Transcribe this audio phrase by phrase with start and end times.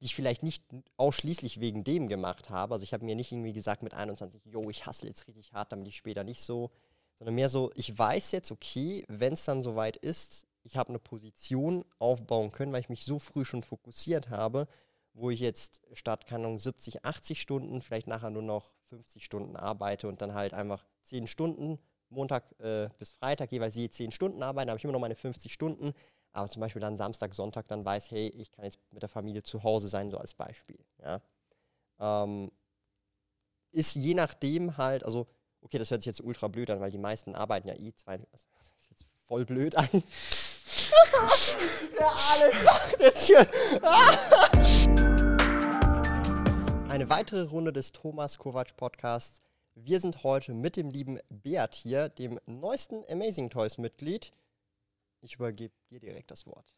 [0.00, 0.64] die ich vielleicht nicht
[0.96, 2.74] ausschließlich wegen dem gemacht habe.
[2.74, 5.72] Also ich habe mir nicht irgendwie gesagt mit 21, yo, ich hasse jetzt richtig hart,
[5.72, 6.70] damit ich später nicht so,
[7.18, 10.98] sondern mehr so, ich weiß jetzt, okay, wenn es dann soweit ist, ich habe eine
[10.98, 14.68] Position aufbauen können, weil ich mich so früh schon fokussiert habe,
[15.12, 20.08] wo ich jetzt statt, Ahnung, 70, 80 Stunden, vielleicht nachher nur noch 50 Stunden arbeite
[20.08, 21.78] und dann halt einfach 10 Stunden,
[22.08, 25.52] Montag äh, bis Freitag jeweils je 10 Stunden arbeiten, habe ich immer noch meine 50
[25.52, 25.92] Stunden,
[26.32, 29.42] aber zum Beispiel dann Samstag, Sonntag dann weiß, hey, ich kann jetzt mit der Familie
[29.42, 30.78] zu Hause sein, so als Beispiel.
[31.02, 31.20] Ja.
[31.98, 32.50] Ähm,
[33.72, 35.26] ist je nachdem halt, also,
[35.62, 38.14] okay, das hört sich jetzt ultra blöd an, weil die meisten arbeiten ja eh zwei,
[38.14, 39.88] also, das ist jetzt voll blöd an.
[41.98, 43.46] der Alex macht jetzt hier.
[46.88, 49.38] Eine weitere Runde des Thomas Kovac Podcasts.
[49.76, 54.32] Wir sind heute mit dem lieben Beat hier, dem neuesten Amazing Toys Mitglied.
[55.20, 56.74] Ich übergebe dir direkt das Wort.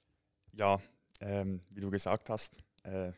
[0.52, 0.80] Ja,
[1.20, 3.12] ähm, wie du gesagt hast, äh,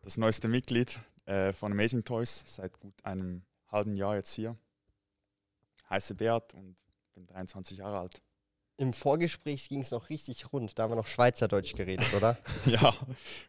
[0.00, 4.56] das neueste Mitglied äh, von Amazing Toys, seit gut einem halben Jahr jetzt hier.
[5.90, 6.76] Heiße Beat und
[7.14, 8.22] bin 23 Jahre alt.
[8.78, 12.38] Im Vorgespräch ging es noch richtig rund, da haben wir noch Schweizerdeutsch geredet, oder?
[12.64, 12.94] ja,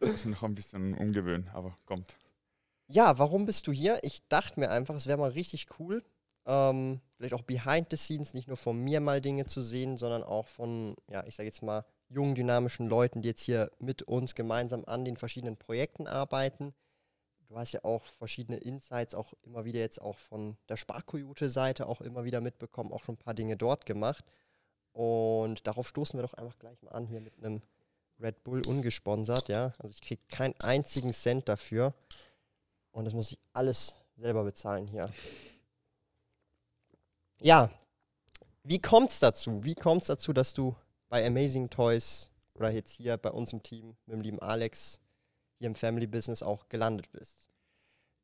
[0.00, 2.18] muss mich noch ein bisschen umgewöhnen, aber kommt.
[2.88, 4.00] Ja, warum bist du hier?
[4.02, 6.02] Ich dachte mir einfach, es wäre mal richtig cool,
[6.46, 10.22] ähm, vielleicht auch behind the scenes, nicht nur von mir mal Dinge zu sehen, sondern
[10.22, 14.34] auch von, ja, ich sage jetzt mal, jungen, dynamischen Leuten, die jetzt hier mit uns
[14.34, 16.74] gemeinsam an den verschiedenen Projekten arbeiten.
[17.46, 22.00] Du hast ja auch verschiedene Insights, auch immer wieder jetzt auch von der Sparkoyote-Seite auch
[22.00, 24.24] immer wieder mitbekommen, auch schon ein paar Dinge dort gemacht.
[24.92, 27.62] Und darauf stoßen wir doch einfach gleich mal an hier mit einem
[28.20, 29.72] Red Bull ungesponsert, ja.
[29.78, 31.94] Also ich kriege keinen einzigen Cent dafür.
[32.92, 35.10] Und das muss ich alles selber bezahlen hier.
[37.42, 37.70] Ja,
[38.64, 39.64] wie kommt es dazu?
[39.64, 40.76] Wie kommt es dazu, dass du
[41.08, 45.00] bei Amazing Toys oder jetzt hier bei uns im Team mit dem lieben Alex
[45.56, 47.48] hier im Family Business auch gelandet bist?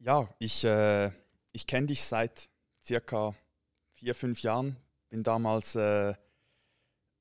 [0.00, 1.11] Ja, ich, äh,
[1.53, 2.50] ich kenne dich seit
[2.84, 3.34] circa
[3.95, 4.77] vier, fünf Jahren.
[5.08, 6.14] Bin damals, äh,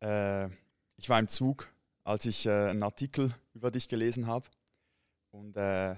[0.02, 0.50] äh,
[0.98, 1.72] ich war im Zug,
[2.04, 4.46] als ich äh, einen Artikel über dich gelesen habe.
[5.32, 5.96] Und äh,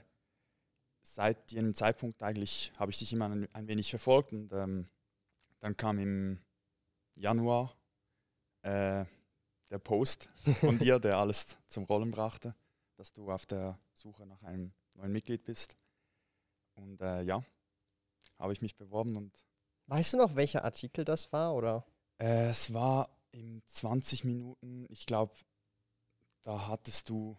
[1.02, 4.88] seit jenem Zeitpunkt eigentlich habe ich dich immer ein, ein wenig verfolgt und ähm,
[5.60, 6.40] dann kam im
[7.16, 7.76] Januar
[8.62, 9.06] äh,
[9.70, 10.30] der Post
[10.60, 12.56] von dir, der alles zum Rollen brachte,
[12.96, 15.76] dass du auf der Suche nach einem neuen Mitglied bist.
[16.76, 17.44] Und äh, ja,
[18.38, 19.46] habe ich mich beworben und.
[19.88, 21.56] Weißt du noch, welcher Artikel das war?
[21.56, 21.86] Oder?
[22.18, 25.34] Äh, es war in 20 Minuten, ich glaube,
[26.44, 27.38] da hattest du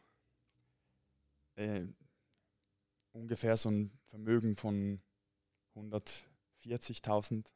[1.56, 1.86] äh,
[3.12, 5.02] ungefähr so ein Vermögen von
[5.74, 7.52] 140.000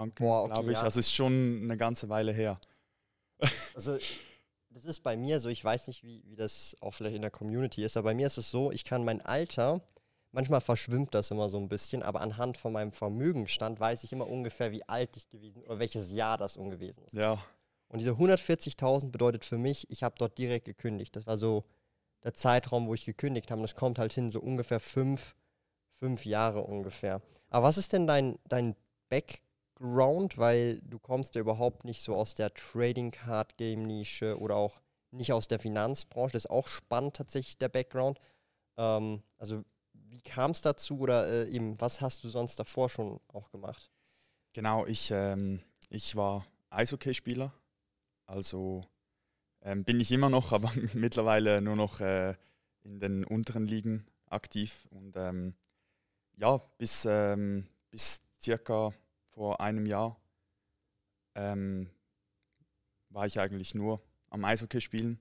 [0.00, 0.78] Franken, okay, glaube ich.
[0.78, 0.84] Ja.
[0.84, 2.58] Also ist schon eine ganze Weile her.
[3.74, 3.96] Also
[4.70, 7.30] das ist bei mir so, ich weiß nicht, wie, wie das auch vielleicht in der
[7.30, 9.80] Community ist, aber bei mir ist es so, ich kann mein Alter,
[10.32, 14.28] manchmal verschwimmt das immer so ein bisschen, aber anhand von meinem Vermögenstand weiß ich immer
[14.28, 17.14] ungefähr, wie alt ich gewesen oder welches Jahr das ungewesen ist.
[17.14, 17.42] Ja.
[17.88, 21.16] Und diese 140.000 bedeutet für mich, ich habe dort direkt gekündigt.
[21.16, 21.64] Das war so
[22.22, 23.60] der Zeitraum, wo ich gekündigt habe.
[23.60, 25.34] Und das kommt halt hin, so ungefähr fünf,
[25.94, 27.22] fünf Jahre ungefähr.
[27.48, 28.76] Aber was ist denn dein, dein
[29.08, 29.49] Background?
[29.80, 34.56] Background, weil du kommst ja überhaupt nicht so aus der Trading Card Game Nische oder
[34.56, 36.34] auch nicht aus der Finanzbranche.
[36.34, 38.18] Das ist auch spannend tatsächlich der Background.
[38.76, 39.64] Ähm, also
[39.94, 43.90] wie kam es dazu oder äh, eben was hast du sonst davor schon auch gemacht?
[44.52, 47.52] Genau, ich, ähm, ich war Eishockeyspieler,
[48.26, 48.84] also
[49.62, 52.34] ähm, bin ich immer noch, aber mittlerweile nur noch äh,
[52.82, 55.54] in den unteren Ligen aktiv und ähm,
[56.36, 58.92] ja, bis, ähm, bis circa
[59.40, 60.20] vor einem Jahr
[61.34, 61.88] ähm,
[63.08, 65.18] war ich eigentlich nur am Eishockey spielen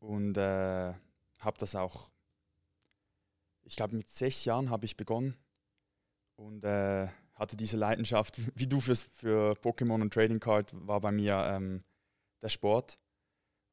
[0.00, 0.92] und äh,
[1.38, 2.10] habe das auch,
[3.62, 5.36] ich glaube mit sechs Jahren habe ich begonnen
[6.34, 11.12] und äh, hatte diese Leidenschaft, wie du fürs, für Pokémon und Trading Card, war bei
[11.12, 11.84] mir ähm,
[12.42, 12.98] der Sport.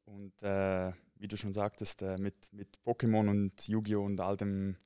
[0.05, 4.05] Und äh, wie du schon sagtest, äh, mit, mit Pokémon und Yu-Gi-Oh!
[4.05, 4.77] und all dem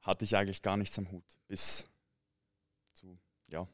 [0.00, 1.91] hatte ich eigentlich gar nichts am Hut, bis
[3.52, 3.68] ja.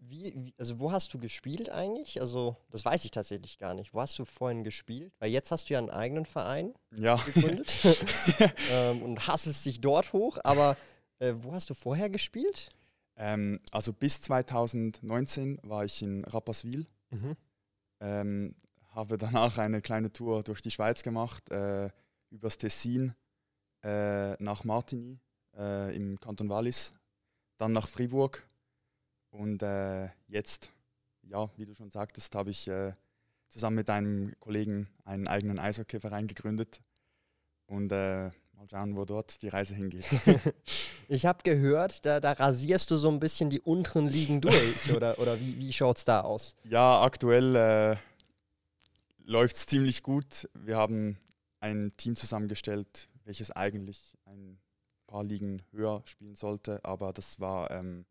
[0.00, 2.20] Wie, also wo hast du gespielt eigentlich?
[2.20, 3.92] Also das weiß ich tatsächlich gar nicht.
[3.92, 5.12] Wo hast du vorhin gespielt?
[5.18, 7.16] Weil jetzt hast du ja einen eigenen Verein ja.
[7.16, 7.76] gegründet
[8.70, 10.38] ähm, und hasselst dich dort hoch.
[10.44, 10.76] Aber
[11.18, 12.68] äh, wo hast du vorher gespielt?
[13.16, 16.86] Ähm, also bis 2019 war ich in Rapperswil.
[17.10, 17.36] Mhm.
[18.00, 18.54] Ähm,
[18.90, 21.90] habe danach eine kleine Tour durch die Schweiz gemacht, äh,
[22.30, 23.14] übers Tessin
[23.82, 25.18] äh, nach Martigny
[25.56, 26.94] äh, im Kanton Wallis,
[27.58, 28.48] dann nach Fribourg
[29.30, 30.70] und äh, jetzt,
[31.22, 32.92] ja, wie du schon sagtest, habe ich äh,
[33.48, 36.80] zusammen mit einem Kollegen einen eigenen Eishockeyverein gegründet.
[37.66, 40.06] und äh, mal schauen, wo dort die Reise hingeht.
[41.08, 45.18] ich habe gehört, da, da, rasierst du so ein bisschen die unteren Ligen durch, oder,
[45.18, 46.56] oder wie, wie schaut es da aus?
[46.64, 47.96] Ja, aktuell äh,
[49.24, 50.48] läuft es ziemlich gut.
[50.54, 51.18] Wir haben
[51.60, 54.58] ein Team zusammengestellt, welches eigentlich ein
[55.06, 58.04] paar Ligen höher spielen sollte, aber das war ähm,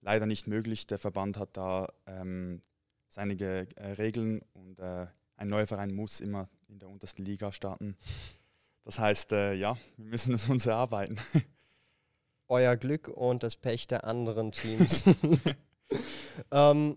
[0.00, 0.86] leider nicht möglich.
[0.86, 2.60] Der Verband hat da ähm,
[3.08, 5.06] seine äh, Regeln und äh,
[5.36, 7.96] ein neuer Verein muss immer in der untersten Liga starten.
[8.84, 11.18] Das heißt, äh, ja, wir müssen es uns erarbeiten.
[12.48, 15.04] Euer Glück und das Pech der anderen Teams.
[16.50, 16.96] ähm,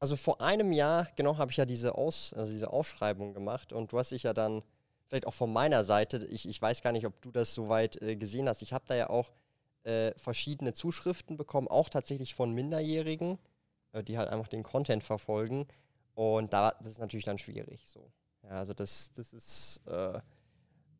[0.00, 3.92] also vor einem Jahr, genau, habe ich ja diese, Aus, also diese Ausschreibung gemacht und
[3.92, 4.62] du hast dich ja dann,
[5.06, 8.16] vielleicht auch von meiner Seite, ich, ich weiß gar nicht, ob du das soweit äh,
[8.16, 9.32] gesehen hast, ich habe da ja auch
[9.88, 13.38] äh, verschiedene Zuschriften bekommen, auch tatsächlich von Minderjährigen,
[13.92, 15.66] äh, die halt einfach den Content verfolgen
[16.14, 18.12] und da, das ist natürlich dann schwierig so.
[18.42, 20.20] Ja, also das, das ist, äh,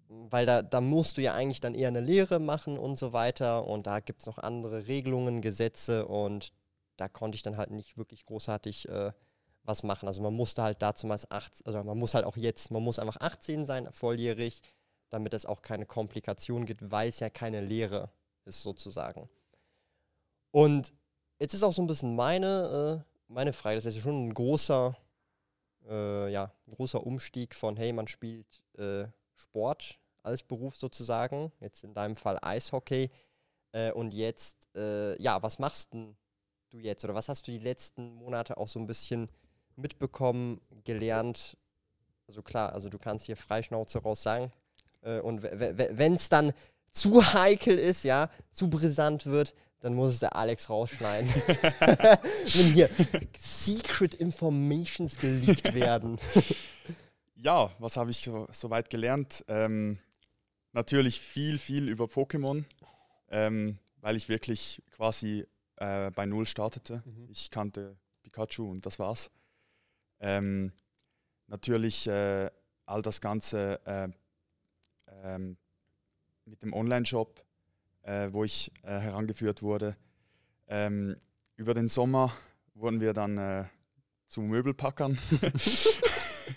[0.08, 3.66] weil da, da musst du ja eigentlich dann eher eine Lehre machen und so weiter
[3.66, 6.52] und da gibt es noch andere Regelungen, Gesetze und
[6.96, 9.12] da konnte ich dann halt nicht wirklich großartig äh,
[9.64, 10.06] was machen.
[10.06, 13.20] Also man musste halt dazumals 18, also man muss halt auch jetzt, man muss einfach
[13.20, 14.62] 18 sein, volljährig,
[15.10, 18.10] damit es auch keine Komplikationen gibt, weil es ja keine Lehre
[18.48, 19.28] ist sozusagen.
[20.50, 20.92] Und
[21.38, 24.34] jetzt ist auch so ein bisschen meine, äh, meine Frage, das ist ja schon ein
[24.34, 24.96] großer,
[25.88, 31.94] äh, ja, großer Umstieg von, hey, man spielt äh, Sport als Beruf sozusagen, jetzt in
[31.94, 33.10] deinem Fall Eishockey,
[33.72, 38.14] äh, und jetzt, äh, ja, was machst du jetzt oder was hast du die letzten
[38.14, 39.28] Monate auch so ein bisschen
[39.76, 41.56] mitbekommen, gelernt?
[42.26, 44.52] Also klar, also du kannst hier Freischnauze raus sagen.
[45.02, 46.52] Äh, und wenn es dann
[46.90, 51.28] zu heikel ist, ja, zu brisant wird, dann muss es der Alex rausschneiden.
[51.42, 52.90] Wenn hier
[53.38, 56.18] Secret Informations geleakt werden.
[57.36, 59.44] ja, was habe ich so, soweit gelernt?
[59.48, 59.98] Ähm,
[60.72, 62.64] natürlich viel, viel über Pokémon,
[63.30, 65.46] ähm, weil ich wirklich quasi
[65.76, 67.02] äh, bei Null startete.
[67.04, 67.28] Mhm.
[67.30, 69.30] Ich kannte Pikachu und das war's.
[70.20, 70.72] Ähm,
[71.46, 72.50] natürlich äh,
[72.84, 74.08] all das Ganze äh,
[75.22, 75.56] ähm,
[76.48, 77.44] mit dem Online-Shop,
[78.02, 79.96] äh, wo ich äh, herangeführt wurde.
[80.66, 81.16] Ähm,
[81.56, 82.32] über den Sommer
[82.74, 83.64] wurden wir dann äh,
[84.28, 85.18] zu Möbelpackern.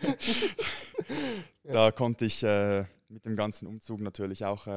[1.64, 4.68] da konnte ich mit dem ganzen Umzug natürlich auch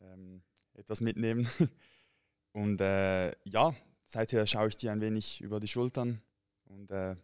[0.00, 0.42] ähm,
[0.74, 1.48] etwas mitnehmen.
[2.52, 3.74] Und äh, ja,
[4.06, 6.20] seither schaue ich dir ein wenig über die Schultern
[6.64, 7.14] und äh,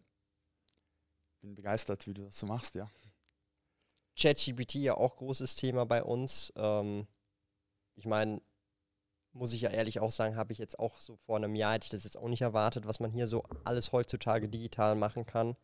[1.40, 2.88] bin begeistert, wie du das so machst, ja.
[4.16, 6.52] ChatGPT ja auch großes Thema bei uns.
[6.56, 7.06] Ähm,
[7.96, 8.40] ich meine,
[9.32, 11.84] muss ich ja ehrlich auch sagen, habe ich jetzt auch so vor einem Jahr, hätte
[11.84, 15.56] ich das jetzt auch nicht erwartet, was man hier so alles heutzutage digital machen kann.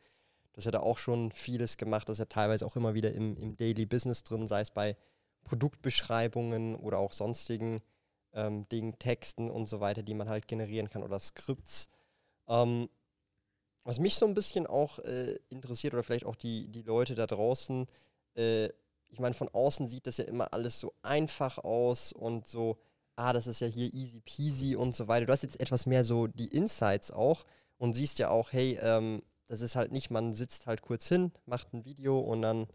[0.53, 3.37] Das hat er auch schon vieles gemacht, das ist ja teilweise auch immer wieder im,
[3.37, 4.97] im Daily Business drin, sei es bei
[5.45, 7.81] Produktbeschreibungen oder auch sonstigen
[8.33, 11.89] ähm, Dingen, Texten und so weiter, die man halt generieren kann oder Skripts.
[12.49, 12.89] Ähm,
[13.85, 17.27] was mich so ein bisschen auch äh, interessiert oder vielleicht auch die, die Leute da
[17.27, 17.87] draußen,
[18.37, 18.67] äh,
[19.09, 22.79] ich meine, von außen sieht das ja immer alles so einfach aus und so,
[23.17, 25.27] ah, das ist ja hier easy peasy und so weiter.
[25.27, 27.45] Du hast jetzt etwas mehr so die Insights auch
[27.79, 31.33] und siehst ja auch, hey, ähm, das ist halt nicht, man sitzt halt kurz hin,
[31.45, 32.69] macht ein Video und dann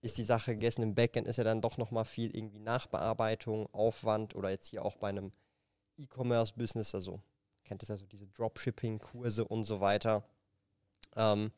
[0.00, 0.82] ist die Sache gegessen.
[0.82, 4.96] Im Backend ist ja dann doch nochmal viel irgendwie Nachbearbeitung, Aufwand oder jetzt hier auch
[4.96, 5.32] bei einem
[5.98, 7.20] E-Commerce-Business, also
[7.64, 10.24] kennt es ja so diese Dropshipping-Kurse und so weiter.
[11.16, 11.52] Ähm,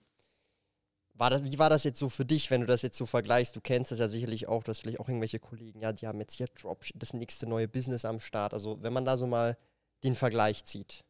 [1.21, 3.55] war das, wie war das jetzt so für dich, wenn du das jetzt so vergleichst?
[3.55, 6.19] Du kennst das ja sicherlich auch, du hast vielleicht auch irgendwelche Kollegen, ja, die haben
[6.19, 8.55] jetzt hier Drop, das nächste neue Business am Start.
[8.55, 9.59] Also wenn man da so mal
[10.03, 11.05] den Vergleich zieht.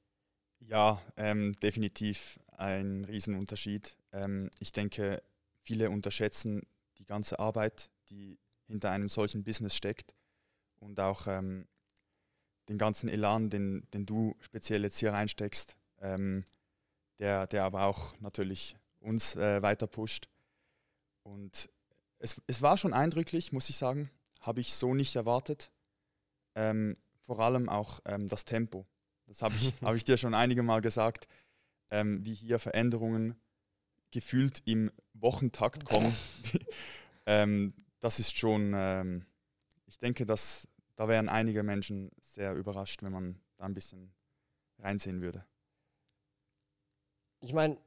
[0.58, 3.96] Ja, ähm, definitiv ein Riesenunterschied.
[4.12, 5.22] Ähm, ich denke,
[5.62, 6.66] viele unterschätzen
[6.98, 8.36] die ganze Arbeit, die
[8.66, 10.14] hinter einem solchen Business steckt
[10.80, 11.68] und auch ähm,
[12.68, 16.44] den ganzen Elan, den, den du speziell jetzt hier reinsteckst, ähm,
[17.20, 20.28] der, der aber auch natürlich uns äh, weiter pusht.
[21.22, 21.68] Und
[22.18, 25.70] es, es war schon eindrücklich, muss ich sagen, habe ich so nicht erwartet.
[26.54, 28.86] Ähm, vor allem auch ähm, das Tempo.
[29.26, 31.28] Das habe ich, hab ich dir schon einige Mal gesagt,
[31.90, 33.40] ähm, wie hier Veränderungen
[34.10, 36.14] gefühlt im Wochentakt kommen.
[37.26, 39.26] ähm, das ist schon, ähm,
[39.86, 40.66] ich denke, dass
[40.96, 44.12] da wären einige Menschen sehr überrascht, wenn man da ein bisschen
[44.78, 45.46] reinsehen würde.
[47.40, 47.78] Ich meine,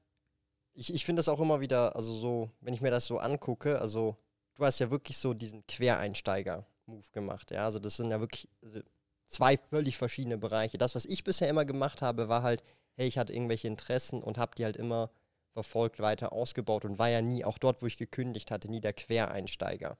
[0.73, 3.79] ich, ich finde das auch immer wieder, also so, wenn ich mir das so angucke,
[3.79, 4.17] also
[4.55, 8.79] du hast ja wirklich so diesen Quereinsteiger-Move gemacht, ja, also das sind ja wirklich also
[9.27, 10.77] zwei völlig verschiedene Bereiche.
[10.77, 12.63] Das, was ich bisher immer gemacht habe, war halt,
[12.95, 15.09] hey, ich hatte irgendwelche Interessen und habe die halt immer
[15.53, 18.93] verfolgt, weiter ausgebaut und war ja nie, auch dort, wo ich gekündigt hatte, nie der
[18.93, 19.97] Quereinsteiger.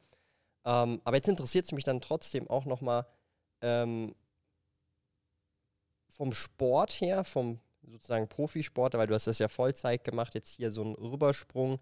[0.65, 3.06] Ähm, aber jetzt interessiert es mich dann trotzdem auch nochmal
[3.62, 4.15] ähm,
[6.10, 10.72] vom Sport her, vom sozusagen Profisportler, weil du hast das ja Vollzeit gemacht, jetzt hier
[10.72, 11.80] so ein Rübersprung.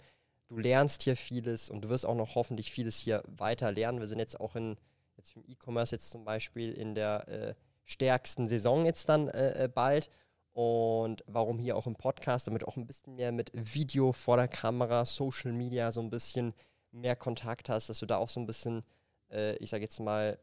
[0.47, 3.99] Du lernst hier vieles und du wirst auch noch hoffentlich vieles hier weiter lernen.
[3.99, 4.77] Wir sind jetzt auch in,
[5.17, 7.53] jetzt im E-Commerce jetzt zum Beispiel in der äh,
[7.85, 10.09] stärksten Saison jetzt dann äh, äh, bald.
[10.53, 14.49] Und warum hier auch im Podcast, damit auch ein bisschen mehr mit Video vor der
[14.49, 16.53] Kamera, Social Media so ein bisschen
[16.91, 18.83] mehr Kontakt hast, dass du da auch so ein bisschen,
[19.31, 20.37] äh, ich sage jetzt mal,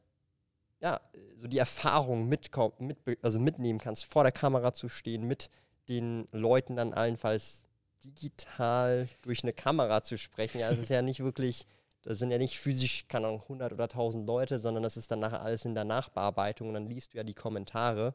[0.81, 1.01] ja,
[1.37, 5.51] so die Erfahrung mit, mit, also mitnehmen kannst, vor der Kamera zu stehen, mit
[5.89, 7.65] den Leuten dann allenfalls
[8.05, 10.61] digital durch eine Kamera zu sprechen.
[10.61, 11.67] Ja, es ist ja nicht wirklich,
[12.03, 15.21] das sind ja nicht physisch, keine Ahnung, 100 oder 1000 Leute, sondern das ist dann
[15.21, 18.15] nachher alles in der Nachbearbeitung und dann liest du ja die Kommentare.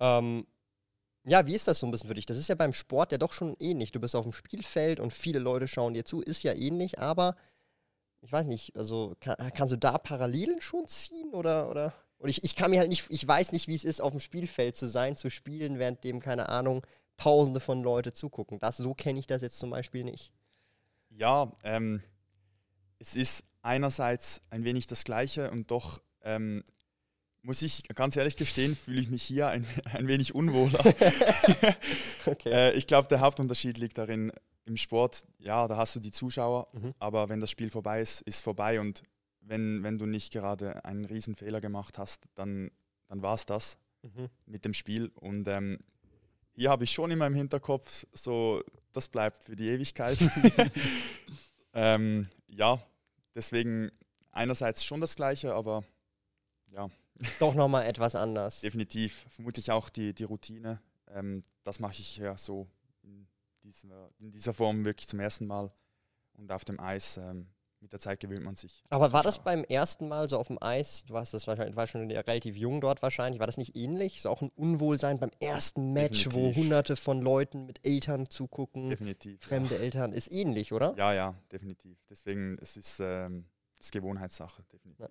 [0.00, 0.46] Ähm,
[1.24, 2.26] ja, wie ist das so ein bisschen für dich?
[2.26, 3.92] Das ist ja beim Sport ja doch schon ähnlich.
[3.92, 7.36] Du bist auf dem Spielfeld und viele Leute schauen dir zu, ist ja ähnlich, aber
[8.22, 11.92] ich weiß nicht, also kann, kannst du da Parallelen schon ziehen oder, oder?
[12.18, 14.20] Und ich, ich kann mir halt nicht, ich weiß nicht, wie es ist, auf dem
[14.20, 16.86] Spielfeld zu sein, zu spielen, während dem, keine Ahnung,
[17.16, 18.60] tausende von Leute zugucken.
[18.60, 20.32] Das, so kenne ich das jetzt zum Beispiel nicht.
[21.10, 22.00] Ja, ähm,
[23.00, 26.62] es ist einerseits ein wenig das Gleiche und doch ähm,
[27.42, 30.78] muss ich ganz ehrlich gestehen, fühle ich mich hier ein, ein wenig unwohler.
[32.26, 32.50] okay.
[32.52, 34.32] äh, ich glaube, der Hauptunterschied liegt darin,
[34.64, 36.94] im Sport, ja, da hast du die Zuschauer, mhm.
[36.98, 39.02] aber wenn das Spiel vorbei ist, ist vorbei und
[39.40, 42.70] wenn, wenn du nicht gerade einen riesen Fehler gemacht hast, dann,
[43.08, 44.28] dann war es das mhm.
[44.46, 45.10] mit dem Spiel.
[45.16, 45.78] Und ähm,
[46.54, 50.18] hier habe ich schon immer im Hinterkopf, so, das bleibt für die Ewigkeit.
[51.74, 52.80] ähm, ja,
[53.34, 53.90] deswegen
[54.30, 55.84] einerseits schon das Gleiche, aber
[56.70, 56.88] ja,
[57.38, 58.60] doch nochmal etwas anders.
[58.60, 59.26] Definitiv.
[59.28, 60.80] Vermutlich auch die, die Routine.
[61.08, 62.66] Ähm, das mache ich ja so
[63.62, 65.72] dieser, in dieser Form wirklich zum ersten Mal.
[66.34, 67.48] Und auf dem Eis, ähm,
[67.82, 68.84] mit der Zeit gewöhnt man sich.
[68.90, 71.86] Aber war das beim ersten Mal so auf dem Eis, du warst das wahrscheinlich, war
[71.86, 74.22] schon relativ jung dort wahrscheinlich, war das nicht ähnlich?
[74.22, 76.56] So auch ein Unwohlsein beim ersten Match, definitiv.
[76.56, 78.88] wo hunderte von Leuten mit Eltern zugucken?
[78.88, 79.42] Definitiv.
[79.42, 79.80] Fremde ja.
[79.80, 80.94] Eltern, ist ähnlich, oder?
[80.96, 81.98] Ja, ja, definitiv.
[82.08, 83.46] Deswegen, es ist ähm,
[83.78, 85.00] das Gewohnheitssache, definitiv.
[85.00, 85.10] Ja.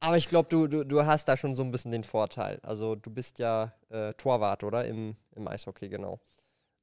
[0.00, 2.60] Aber ich glaube, du, du, du hast da schon so ein bisschen den Vorteil.
[2.62, 4.84] Also du bist ja äh, Torwart, oder?
[4.86, 6.20] Im, Im Eishockey, genau.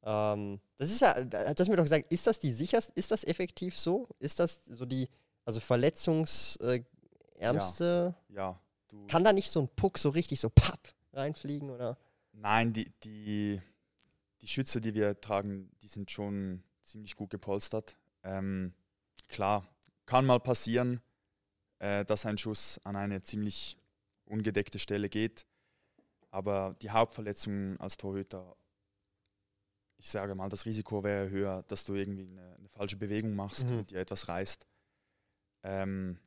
[0.06, 3.24] Ähm, das ist ja, du hast mir doch gesagt, ist das die sicherste, ist das
[3.24, 4.08] effektiv so?
[4.20, 5.10] Ist das so die,
[5.44, 8.16] also verletzungsärmste?
[8.30, 8.60] Äh, ja.
[8.92, 11.98] ja Kann da nicht so ein Puck so richtig so papp reinfliegen, oder?
[12.34, 13.62] Nein, die, die,
[14.42, 17.98] die Schütze, die wir tragen, die sind schon ziemlich gut gepolstert.
[18.24, 18.74] Ähm,
[19.28, 19.68] klar,
[20.06, 21.02] kann mal passieren
[21.80, 23.78] äh, dass ein Schuss an eine ziemlich
[24.26, 25.46] ungedeckte Stelle geht.
[26.32, 28.56] Aber die Hauptverletzung als Torhüter,
[29.98, 33.70] ich sage mal, das Risiko wäre höher, dass du irgendwie eine, eine falsche Bewegung machst
[33.70, 33.80] mhm.
[33.80, 34.66] und dir etwas reißt.
[35.64, 36.20] Ähm,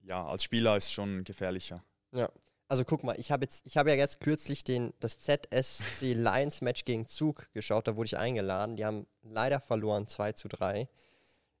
[0.00, 1.84] ja, als Spieler ist es schon gefährlicher.
[2.12, 2.30] Ja.
[2.70, 6.60] Also guck mal, ich habe jetzt, ich habe ja jetzt kürzlich den, das ZSC Lions
[6.60, 8.76] Match gegen Zug geschaut, da wurde ich eingeladen.
[8.76, 10.88] Die haben leider verloren, 2 zu 3.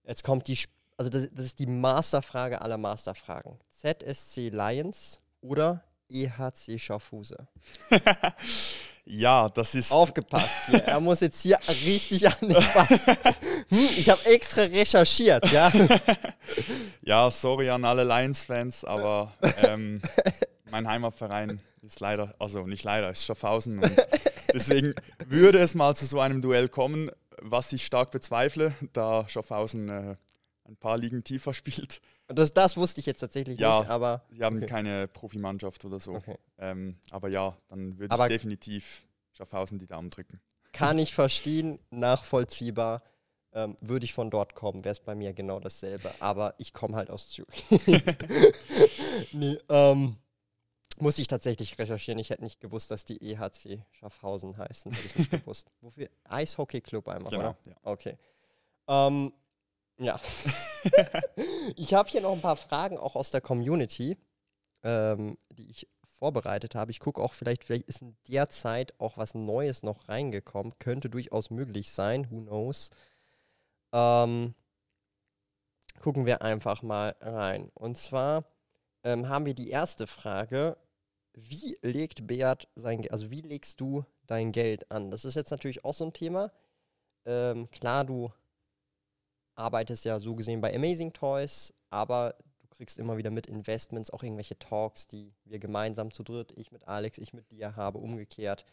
[0.04, 0.58] Jetzt kommt die
[0.98, 3.58] also das, das ist die Masterfrage aller Masterfragen.
[3.70, 7.48] ZSC Lions oder EHC Schaffhuse?
[9.04, 9.92] ja, das ist.
[9.92, 10.80] Aufgepasst hier.
[10.84, 12.56] Er muss jetzt hier richtig an den.
[13.70, 15.70] Hm, ich habe extra recherchiert, ja.
[17.02, 20.00] ja, sorry an alle Lions-Fans, aber ähm,
[20.70, 23.82] mein Heimatverein ist leider, also nicht leider, ist Schaffhausen.
[24.54, 24.94] Deswegen
[25.26, 27.10] würde es mal zu so einem Duell kommen,
[27.42, 30.16] was ich stark bezweifle, da Schaffhausen äh,
[30.66, 32.00] ein paar Ligen tiefer spielt.
[32.28, 34.22] Das, das wusste ich jetzt tatsächlich ja, nicht, aber.
[34.30, 34.66] Sie haben okay.
[34.66, 36.14] keine Profimannschaft oder so.
[36.14, 36.36] Okay.
[36.58, 40.40] Ähm, aber ja, dann würde ich definitiv Schaffhausen die Daumen drücken.
[40.72, 43.02] Kann ich verstehen, nachvollziehbar.
[43.52, 46.12] Ähm, würde ich von dort kommen, wäre es bei mir genau dasselbe.
[46.20, 47.64] Aber ich komme halt aus Zürich.
[49.32, 50.16] nee, ähm,
[50.98, 52.18] muss ich tatsächlich recherchieren.
[52.18, 54.92] Ich hätte nicht gewusst, dass die EHC Schaffhausen heißen.
[54.92, 55.74] Hätte ich nicht gewusst.
[55.80, 56.08] Wofür?
[56.24, 57.56] Eishockey-Club einfach, genau, oder?
[57.66, 57.76] Ja.
[57.84, 58.18] Okay.
[58.86, 59.32] Ähm,
[59.98, 60.20] ja.
[61.76, 64.16] ich habe hier noch ein paar Fragen auch aus der Community,
[64.82, 65.88] ähm, die ich
[66.18, 66.90] vorbereitet habe.
[66.90, 70.78] Ich gucke auch vielleicht, vielleicht ist in der Zeit auch was Neues noch reingekommen.
[70.78, 72.30] Könnte durchaus möglich sein.
[72.30, 72.90] Who knows?
[73.92, 74.54] Ähm,
[76.00, 77.70] gucken wir einfach mal rein.
[77.74, 78.44] Und zwar
[79.04, 80.76] ähm, haben wir die erste Frage.
[81.34, 85.10] Wie legt Beat sein, also wie legst du dein Geld an?
[85.10, 86.50] Das ist jetzt natürlich auch so ein Thema.
[87.24, 88.32] Ähm, klar, du
[89.58, 94.22] arbeitest ja so gesehen bei Amazing Toys, aber du kriegst immer wieder mit Investments auch
[94.22, 98.64] irgendwelche Talks, die wir gemeinsam zu dritt, ich mit Alex, ich mit dir habe, umgekehrt.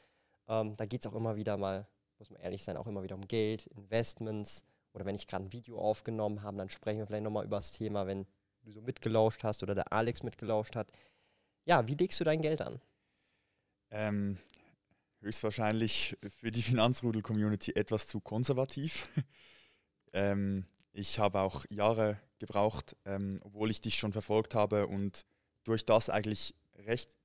[0.47, 1.87] Ähm, da geht es auch immer wieder mal
[2.19, 4.63] muss man ehrlich sein, auch immer wieder um Geld, Investments
[4.93, 7.71] oder wenn ich gerade ein Video aufgenommen habe, dann sprechen wir vielleicht nochmal über das
[7.71, 8.25] Thema, wenn
[8.63, 10.91] du so mitgelauscht hast oder der Alex mitgelauscht hat.
[11.65, 12.79] Ja, wie legst du dein Geld an?
[13.91, 14.37] Ähm,
[15.19, 19.07] höchstwahrscheinlich für die Finanzrudel-Community etwas zu konservativ.
[20.13, 25.25] ähm, ich habe auch Jahre gebraucht, ähm, obwohl ich dich schon verfolgt habe und
[25.65, 27.17] durch das eigentlich recht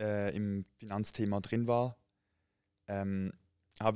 [0.00, 1.96] äh, im Finanzthema drin war,
[2.86, 3.32] ähm,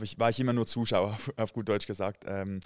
[0.03, 2.25] ich, war ich immer nur Zuschauer, auf, auf gut Deutsch gesagt.
[2.27, 2.61] Ähm,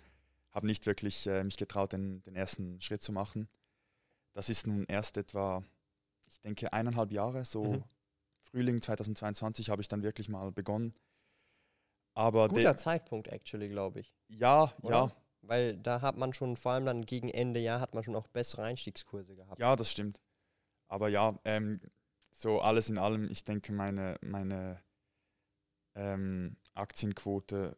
[0.51, 3.49] habe nicht wirklich äh, mich getraut, den, den ersten Schritt zu machen.
[4.33, 5.63] Das ist nun erst etwa,
[6.27, 7.85] ich denke, eineinhalb Jahre, so mhm.
[8.43, 10.95] Frühling 2022 habe ich dann wirklich mal begonnen.
[12.15, 14.15] Aber Guter Zeitpunkt, actually, glaube ich.
[14.29, 14.97] Ja, Oder?
[14.97, 15.17] ja.
[15.43, 18.27] Weil da hat man schon, vor allem dann gegen Ende Jahr, hat man schon auch
[18.27, 19.61] bessere Einstiegskurse gehabt.
[19.61, 20.21] Ja, das stimmt.
[20.89, 21.81] Aber ja, ähm,
[22.33, 24.83] so alles in allem, ich denke, meine, meine
[25.95, 27.77] ähm, Aktienquote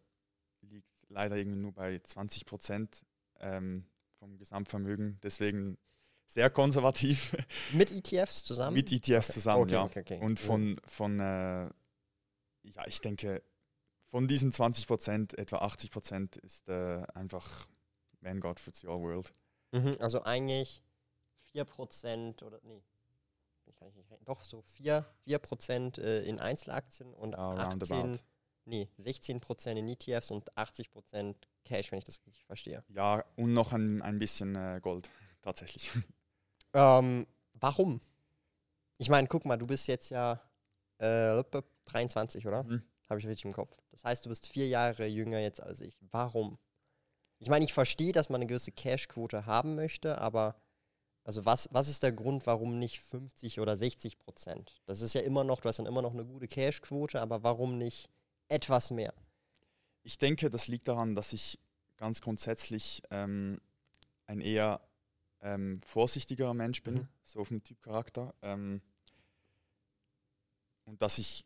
[0.63, 3.05] liegt leider irgendwie nur bei 20 Prozent
[3.41, 3.87] ähm,
[4.19, 5.19] vom Gesamtvermögen.
[5.23, 5.79] Deswegen
[6.27, 7.35] sehr konservativ.
[7.73, 8.75] Mit ETFs zusammen?
[8.75, 9.33] Mit ETFs okay.
[9.33, 9.85] zusammen, okay, ja.
[9.85, 11.71] Okay, Und von, von äh,
[12.65, 13.43] ja, ich denke,
[14.11, 17.69] von diesen 20 Prozent, etwa 80 Prozent ist äh, einfach
[18.21, 19.33] Vanguard for Your World.
[19.73, 20.83] Mhm, also eigentlich
[21.53, 22.83] 4 Prozent oder, nee,
[23.79, 28.19] kann ich nicht rechnen, doch so 4, 4 Prozent äh, in Einzelaktien und ah, 18,
[28.65, 32.83] nee, 16 Prozent in ETFs und 80 Prozent Cash, wenn ich das richtig verstehe.
[32.89, 35.11] Ja, und noch ein, ein bisschen äh, Gold,
[35.43, 35.91] tatsächlich.
[36.73, 38.01] Ähm, warum?
[38.99, 40.41] Ich meine, guck mal, du bist jetzt ja
[40.99, 41.43] äh,
[41.85, 42.65] 23, oder?
[42.65, 42.83] Mhm.
[43.09, 43.71] Habe ich richtig im Kopf.
[43.91, 45.97] Das heißt, du bist vier Jahre jünger jetzt als ich.
[46.11, 46.59] Warum?
[47.39, 50.57] Ich meine, ich verstehe, dass man eine gewisse Cash-Quote haben möchte, aber
[51.25, 54.81] also was, was ist der Grund, warum nicht 50 oder 60 Prozent?
[54.87, 57.77] Das ist ja immer noch, du hast dann immer noch eine gute Cash-Quote, aber warum
[57.79, 58.09] nicht
[58.49, 59.13] etwas mehr?
[60.03, 61.59] Ich denke, das liegt daran, dass ich
[61.97, 63.61] ganz grundsätzlich ähm,
[64.27, 64.81] ein eher
[65.43, 67.09] ähm, vorsichtigerer Mensch bin, mhm.
[67.23, 68.35] so vom Typ Charakter.
[68.43, 68.81] Ähm,
[70.87, 71.45] und dass ich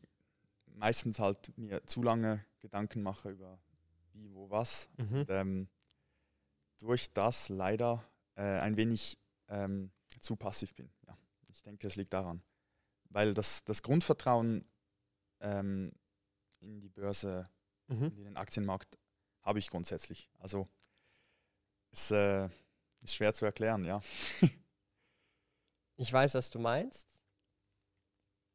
[0.75, 3.59] meistens halt mir zu lange Gedanken mache über
[4.13, 4.91] wie, wo, was.
[4.97, 5.21] Mhm.
[5.21, 5.69] Und, ähm,
[6.79, 8.05] durch das leider
[8.35, 10.91] äh, ein wenig ähm, zu passiv bin.
[11.07, 11.17] Ja,
[11.49, 12.43] ich denke, es liegt daran.
[13.09, 14.65] Weil das, das Grundvertrauen
[15.41, 15.93] ähm,
[16.61, 17.49] in die Börse,
[17.89, 18.13] mhm.
[18.17, 18.99] in den Aktienmarkt
[19.43, 20.31] habe ich grundsätzlich.
[20.39, 20.69] Also
[21.91, 22.49] es äh,
[23.01, 24.01] ist schwer zu erklären, ja.
[25.97, 27.22] ich weiß, was du meinst.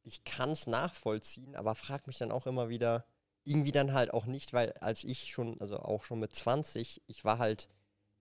[0.08, 3.06] Ich kann es nachvollziehen, aber frag mich dann auch immer wieder,
[3.44, 7.26] irgendwie dann halt auch nicht, weil als ich schon, also auch schon mit 20, ich
[7.26, 7.68] war halt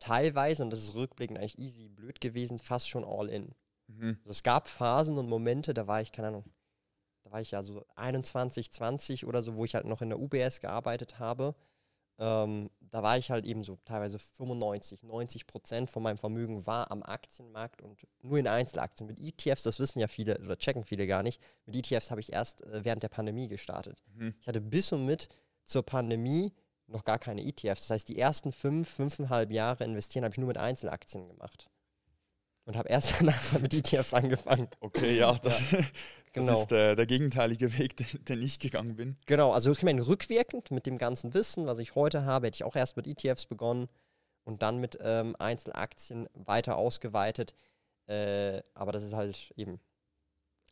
[0.00, 3.54] teilweise, und das ist rückblickend eigentlich easy blöd gewesen, fast schon all in.
[3.86, 4.18] Mhm.
[4.24, 6.44] Also es gab Phasen und Momente, da war ich, keine Ahnung,
[7.24, 10.18] da war ich ja so 21, 20 oder so, wo ich halt noch in der
[10.18, 11.54] UBS gearbeitet habe.
[12.18, 16.90] Ähm, da war ich halt eben so teilweise 95, 90 Prozent von meinem Vermögen war
[16.90, 19.06] am Aktienmarkt und nur in Einzelaktien.
[19.06, 22.32] Mit ETFs, das wissen ja viele oder checken viele gar nicht, mit ETFs habe ich
[22.32, 24.02] erst äh, während der Pandemie gestartet.
[24.14, 24.34] Mhm.
[24.40, 25.28] Ich hatte bis und mit
[25.64, 26.52] zur Pandemie
[26.86, 27.82] noch gar keine ETFs.
[27.82, 31.68] Das heißt, die ersten fünf, fünfeinhalb Jahre investieren habe ich nur mit Einzelaktien gemacht.
[32.64, 34.68] Und habe erst danach mit ETFs angefangen.
[34.80, 35.78] Okay, ja, das, ja.
[36.36, 36.52] Genau.
[36.52, 39.16] das ist der, der, gegenteilige Weg, den, den, ich gegangen bin.
[39.24, 42.64] Genau, also ich meine, rückwirkend mit dem ganzen Wissen, was ich heute habe, hätte ich
[42.64, 43.88] auch erst mit ETFs begonnen
[44.44, 47.54] und dann mit ähm, Einzelaktien weiter ausgeweitet.
[48.06, 49.80] Äh, aber das ist halt eben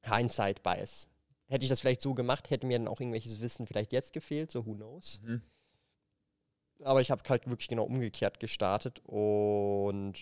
[0.02, 1.08] Hindsight-Bias.
[1.46, 4.50] Hätte ich das vielleicht so gemacht, hätte mir dann auch irgendwelches Wissen vielleicht jetzt gefehlt,
[4.50, 5.20] so who knows.
[5.24, 5.40] Mhm.
[6.82, 10.18] Aber ich habe halt wirklich genau umgekehrt gestartet und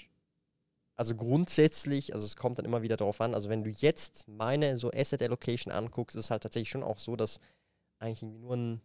[0.96, 4.78] also grundsätzlich, also es kommt dann immer wieder darauf an, also wenn du jetzt meine
[4.78, 7.40] so Asset Allocation anguckst, ist es halt tatsächlich schon auch so, dass
[7.98, 8.80] eigentlich irgendwie nur ein,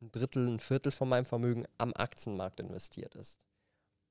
[0.00, 3.40] ein Drittel, ein Viertel von meinem Vermögen am Aktienmarkt investiert ist.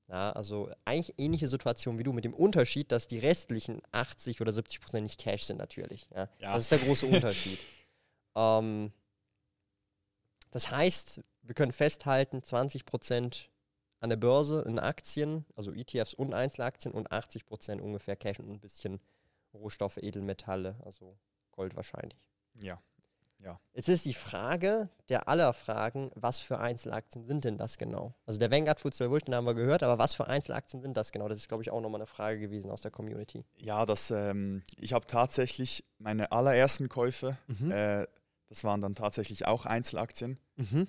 [0.07, 4.51] Ja, also eigentlich ähnliche Situation wie du, mit dem Unterschied, dass die restlichen 80 oder
[4.51, 6.09] 70 Prozent nicht Cash sind natürlich.
[6.13, 6.27] Ja.
[6.39, 6.49] ja.
[6.49, 7.59] Das ist der große Unterschied.
[8.35, 8.91] ähm,
[10.51, 13.49] das heißt, wir können festhalten, 20 Prozent
[14.01, 18.49] an der Börse in Aktien, also ETFs und Einzelaktien und 80 Prozent ungefähr Cash und
[18.49, 18.99] ein bisschen
[19.53, 21.17] Rohstoffe, Edelmetalle, also
[21.51, 22.19] Gold wahrscheinlich.
[22.55, 22.81] Ja.
[23.43, 23.59] Ja.
[23.73, 28.13] Jetzt ist die Frage der aller Fragen, was für Einzelaktien sind denn das genau?
[28.25, 31.27] Also der Vanguard Futsal Vulten haben wir gehört, aber was für Einzelaktien sind das genau?
[31.27, 33.43] Das ist, glaube ich, auch nochmal eine Frage gewesen aus der Community.
[33.57, 37.71] Ja, das, ähm, ich habe tatsächlich meine allerersten Käufe, mhm.
[37.71, 38.07] äh,
[38.47, 40.37] das waren dann tatsächlich auch Einzelaktien.
[40.57, 40.87] Mhm.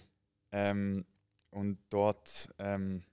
[0.51, 1.07] Ähm,
[1.53, 3.05] und dort ähm,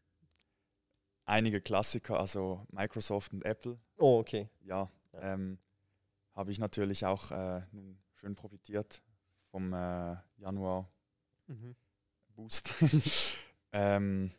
[1.25, 3.77] einige Klassiker, also Microsoft und Apple.
[3.97, 4.49] Oh, okay.
[4.61, 5.33] Ja, ja.
[5.33, 5.59] Ähm,
[6.33, 7.61] habe ich natürlich auch äh,
[8.15, 9.03] schön profitiert
[9.51, 10.89] vom äh, Januar
[11.47, 11.75] mhm.
[12.29, 12.73] Boost.
[13.73, 14.31] ähm,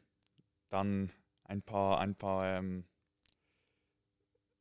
[0.70, 1.10] dann
[1.44, 2.84] ein paar, ein paar, ähm,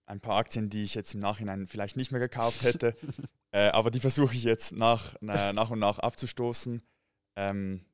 [0.05, 2.95] ein paar Aktien, die ich jetzt im Nachhinein vielleicht nicht mehr gekauft hätte.
[3.51, 6.83] äh, aber die versuche ich jetzt nach, na, nach und nach abzustoßen.
[7.37, 7.85] Ähm,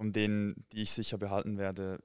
[0.00, 1.98] von denen, die ich sicher behalten werde.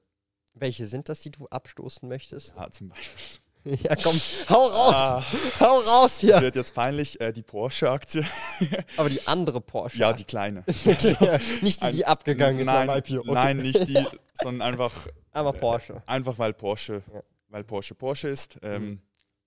[0.52, 2.54] Welche sind das, die du abstoßen möchtest?
[2.54, 3.40] Ja, zum Beispiel.
[3.82, 4.14] Ja, komm,
[4.48, 4.94] hau raus!
[4.94, 5.24] Ah,
[5.58, 6.34] hau raus hier!
[6.34, 8.24] Das wird jetzt peinlich, äh, die Porsche-Aktie.
[8.96, 9.98] Aber die andere Porsche?
[9.98, 10.62] Ja, die kleine.
[11.62, 13.18] nicht die, die abgegangen ist nein, okay.
[13.24, 14.92] Nein, nicht die, sondern einfach.
[15.32, 15.94] Aber Porsche.
[15.94, 17.22] Äh, einfach weil Porsche, ja.
[17.48, 18.56] weil Porsche Porsche ist.
[18.62, 19.00] Ähm, mhm.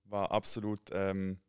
[0.03, 1.39] War absolut ähm,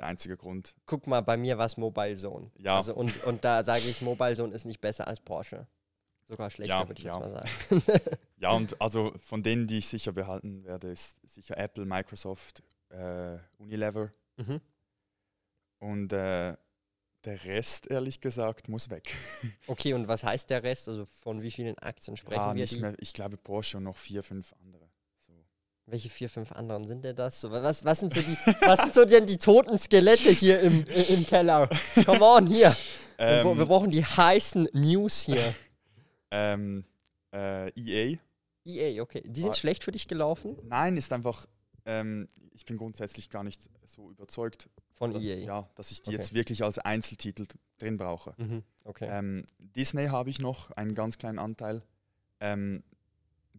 [0.00, 0.74] der einzige Grund.
[0.86, 2.50] Guck mal, bei mir war es Mobile Zone.
[2.58, 2.76] Ja.
[2.76, 5.66] Also und, und da sage ich, Mobile Zone ist nicht besser als Porsche.
[6.22, 7.12] Sogar schlechter, ja, würde ich ja.
[7.12, 7.82] jetzt mal sagen.
[8.38, 13.36] ja, und also von denen, die ich sicher behalten werde, ist sicher Apple, Microsoft, äh,
[13.58, 14.12] Unilever.
[14.36, 14.60] Mhm.
[15.78, 16.56] Und äh,
[17.24, 19.12] der Rest, ehrlich gesagt, muss weg.
[19.66, 20.88] Okay, und was heißt der Rest?
[20.88, 22.60] Also von wie vielen Aktien sprechen ja, wir?
[22.62, 24.79] Nicht mehr, ich glaube Porsche und noch vier, fünf andere.
[25.90, 27.42] Welche vier, fünf anderen sind denn das?
[27.50, 31.26] Was, was, sind so die, was sind so denn die toten Skelette hier im, im
[31.26, 31.68] Keller?
[32.04, 32.76] Come on, hier.
[33.18, 35.54] Ähm, wir, wir brauchen die heißen News hier.
[36.32, 36.84] Ähm,
[37.34, 38.16] äh, EA.
[38.64, 39.20] EA, okay.
[39.26, 40.56] Die sind War, schlecht für dich gelaufen?
[40.62, 41.46] Nein, ist einfach,
[41.86, 45.38] ähm, ich bin grundsätzlich gar nicht so überzeugt von dass, EA.
[45.38, 46.18] Ja, dass ich die okay.
[46.18, 47.46] jetzt wirklich als Einzeltitel
[47.78, 48.34] drin brauche.
[48.36, 49.08] Mhm, okay.
[49.10, 51.82] Ähm, Disney habe ich noch, einen ganz kleinen Anteil.
[52.38, 52.84] Ähm,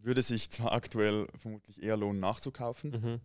[0.04, 2.90] würde sich zwar aktuell vermutlich eher lohnen, nachzukaufen.
[2.90, 3.20] Mhm.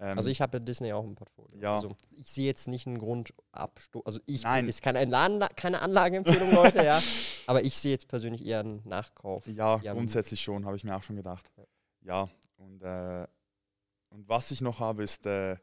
[0.00, 1.58] Ähm, also ich habe ja Disney auch im Portfolio.
[1.60, 1.76] Ja.
[1.76, 4.06] Also ich sehe jetzt nicht einen Grund abstoßen.
[4.06, 4.68] Also ich Nein.
[4.68, 7.00] ist keine, Anla keine Anlageempfehlung, Leute, ja.
[7.46, 9.46] Aber ich sehe jetzt persönlich eher einen Nachkauf.
[9.46, 11.50] Ja, grundsätzlich schon, habe ich mir auch schon gedacht.
[11.56, 11.64] Ja,
[12.02, 13.26] ja und, äh,
[14.10, 15.56] und was ich noch habe, ist äh,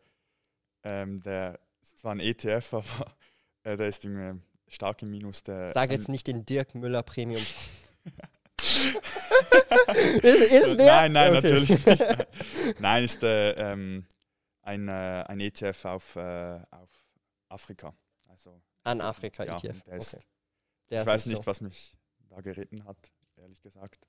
[0.83, 3.15] ähm, der ist zwar ein ETF, aber
[3.63, 4.35] äh, der ist im, äh,
[4.67, 5.43] stark im Minus.
[5.43, 7.43] Der, Sag jetzt nicht den Dirk Müller Premium.
[10.21, 10.85] ist, ist der?
[10.85, 11.41] Nein, nein, okay.
[11.41, 12.79] natürlich nicht.
[12.79, 14.05] Nein, ist der ähm,
[14.61, 16.89] ein, äh, ein ETF auf, äh, auf
[17.49, 17.93] Afrika.
[18.29, 19.81] Also, An Afrika ja, ETF.
[19.83, 20.23] Der ist, okay.
[20.89, 21.45] der ich weiß nicht, so.
[21.45, 21.97] was mich
[22.29, 22.97] da geritten hat,
[23.37, 24.07] ehrlich gesagt.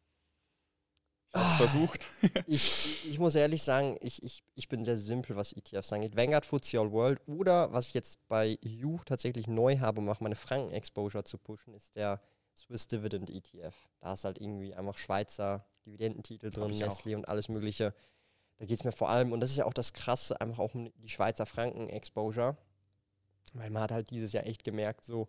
[1.28, 2.06] Ich habe es ah, versucht.
[2.46, 6.14] ich, ich muss ehrlich sagen, ich, ich, ich bin sehr simpel, was ETFs angeht.
[6.14, 10.20] Vanguard FTSE All World oder was ich jetzt bei You tatsächlich neu habe, um auch
[10.20, 12.20] meine Franken-Exposure zu pushen, ist der
[12.54, 13.74] Swiss Dividend ETF.
[14.00, 17.94] Da ist halt irgendwie einfach Schweizer Dividendentitel drin, Nestle und alles Mögliche.
[18.58, 20.74] Da geht es mir vor allem, und das ist ja auch das Krasse, einfach auch
[20.74, 22.56] um die Schweizer Franken-Exposure.
[23.54, 25.28] Weil man hat halt dieses Jahr echt gemerkt, so,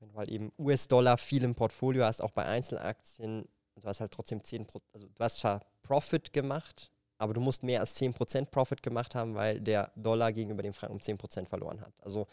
[0.00, 4.12] wenn du halt eben US-Dollar viel im Portfolio hast, auch bei Einzelaktien, du hast halt
[4.12, 8.82] trotzdem 10%, also du hast zwar Profit gemacht, aber du musst mehr als 10% Profit
[8.82, 11.92] gemacht haben, weil der Dollar gegenüber dem Franken um 10% verloren hat.
[12.00, 12.26] Also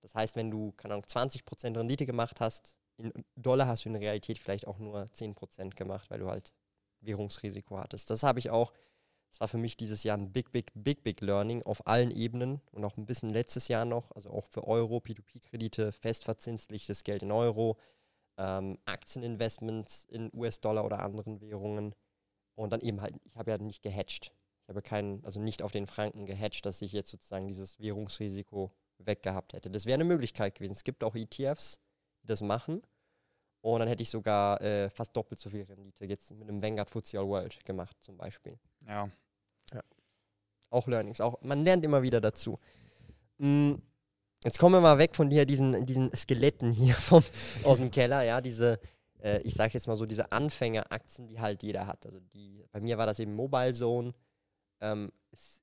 [0.00, 3.96] das heißt, wenn du, keine Ahnung, 20% Rendite gemacht hast, in Dollar hast du in
[3.96, 6.52] Realität vielleicht auch nur 10% gemacht, weil du halt
[7.00, 8.10] Währungsrisiko hattest.
[8.10, 8.72] Das habe ich auch
[9.32, 12.60] es war für mich dieses Jahr ein big, big, big, big Learning auf allen Ebenen
[12.72, 17.30] und auch ein bisschen letztes Jahr noch, also auch für Euro, P2P-Kredite, festverzinsliches Geld in
[17.30, 17.78] Euro,
[18.38, 21.94] ähm, Aktieninvestments in US-Dollar oder anderen Währungen
[22.54, 24.32] und dann eben halt, ich habe ja nicht gehatcht.
[24.64, 28.72] Ich habe keinen, also nicht auf den Franken gehatcht, dass ich jetzt sozusagen dieses Währungsrisiko
[28.98, 29.70] weggehabt hätte.
[29.70, 30.72] Das wäre eine Möglichkeit gewesen.
[30.72, 31.80] Es gibt auch ETFs,
[32.22, 32.82] das machen.
[33.62, 36.88] Und dann hätte ich sogar äh, fast doppelt so viel Rendite jetzt mit einem Vanguard
[36.90, 38.58] FTSE All World gemacht, zum Beispiel.
[38.86, 39.10] Ja.
[39.72, 39.82] ja.
[40.70, 42.58] Auch Learnings, auch, man lernt immer wieder dazu.
[43.38, 43.82] Mhm.
[44.42, 47.22] Jetzt kommen wir mal weg von dir, diesen, diesen Skeletten hier vom,
[47.64, 48.80] aus dem Keller, ja, diese,
[49.22, 52.06] äh, ich sage jetzt mal so, diese Anfängeraktien, die halt jeder hat.
[52.06, 54.14] Also die, bei mir war das eben Mobile Zone.
[54.80, 55.12] Ähm,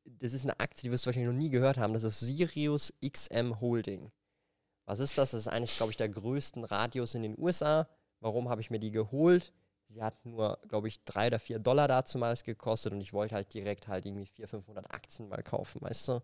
[0.06, 1.94] das ist eine Aktie, die wirst du wahrscheinlich noch nie gehört haben.
[1.94, 4.12] Das ist Sirius XM Holding.
[4.88, 5.32] Was ist das?
[5.32, 7.88] Das ist eigentlich, glaube ich, der größten Radius in den USA.
[8.22, 9.54] Warum habe ich mir die geholt?
[9.90, 13.54] Sie hat nur, glaube ich, drei oder vier Dollar dazumals gekostet und ich wollte halt
[13.54, 16.22] direkt halt irgendwie 400, 500 Aktien mal kaufen, weißt du?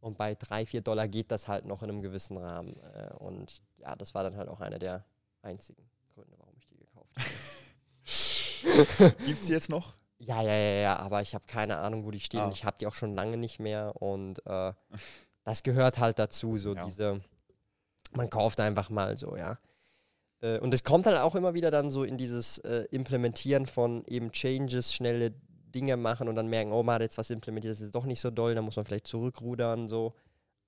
[0.00, 2.76] Und bei drei, vier Dollar geht das halt noch in einem gewissen Rahmen.
[2.94, 5.04] Äh, und ja, das war dann halt auch einer der
[5.42, 9.14] einzigen Gründe, warum ich die gekauft habe.
[9.24, 9.96] Gibt es die jetzt noch?
[10.18, 12.40] Ja, ja, ja, ja, aber ich habe keine Ahnung, wo die stehen.
[12.40, 12.50] Ah.
[12.52, 14.72] Ich habe die auch schon lange nicht mehr und äh,
[15.44, 16.84] das gehört halt dazu, so ja.
[16.84, 17.20] diese
[18.16, 19.58] man kauft einfach mal so, ja.
[20.40, 24.04] Äh, und es kommt dann auch immer wieder dann so in dieses äh, Implementieren von
[24.06, 25.32] eben Changes, schnelle
[25.74, 28.20] Dinge machen und dann merken, oh, man hat jetzt was implementiert, das ist doch nicht
[28.20, 30.14] so doll, dann muss man vielleicht zurückrudern, so.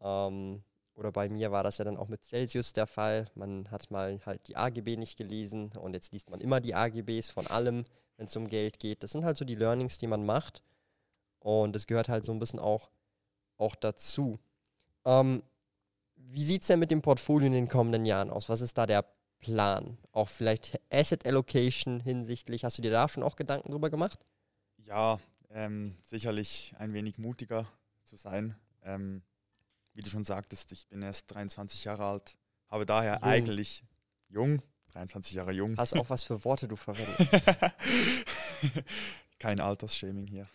[0.01, 0.63] Ähm,
[0.97, 3.27] oder bei mir war das ja dann auch mit Celsius der Fall.
[3.35, 7.29] Man hat mal halt die AGB nicht gelesen und jetzt liest man immer die AGBs
[7.29, 7.85] von allem,
[8.17, 9.03] wenn es um Geld geht.
[9.03, 10.63] Das sind halt so die Learnings, die man macht.
[11.39, 12.89] Und das gehört halt so ein bisschen auch,
[13.59, 14.39] auch dazu.
[15.05, 15.43] Ähm,
[16.29, 18.49] wie sieht es denn mit dem Portfolio in den kommenden Jahren aus?
[18.49, 19.05] Was ist da der
[19.39, 19.99] Plan?
[20.13, 24.27] Auch vielleicht Asset Allocation hinsichtlich, hast du dir da schon auch Gedanken drüber gemacht?
[24.79, 27.67] Ja, ähm, sicherlich ein wenig mutiger
[28.05, 28.57] zu sein.
[28.83, 29.23] Ähm,
[29.95, 32.37] wie du schon sagtest, ich bin erst 23 Jahre alt,
[32.69, 33.23] habe daher jung.
[33.23, 33.85] eigentlich
[34.29, 34.63] jung,
[34.93, 35.77] 23 Jahre jung.
[35.77, 37.29] Hast auch was für Worte du verwendest?
[39.39, 40.47] Kein Altersshaming hier.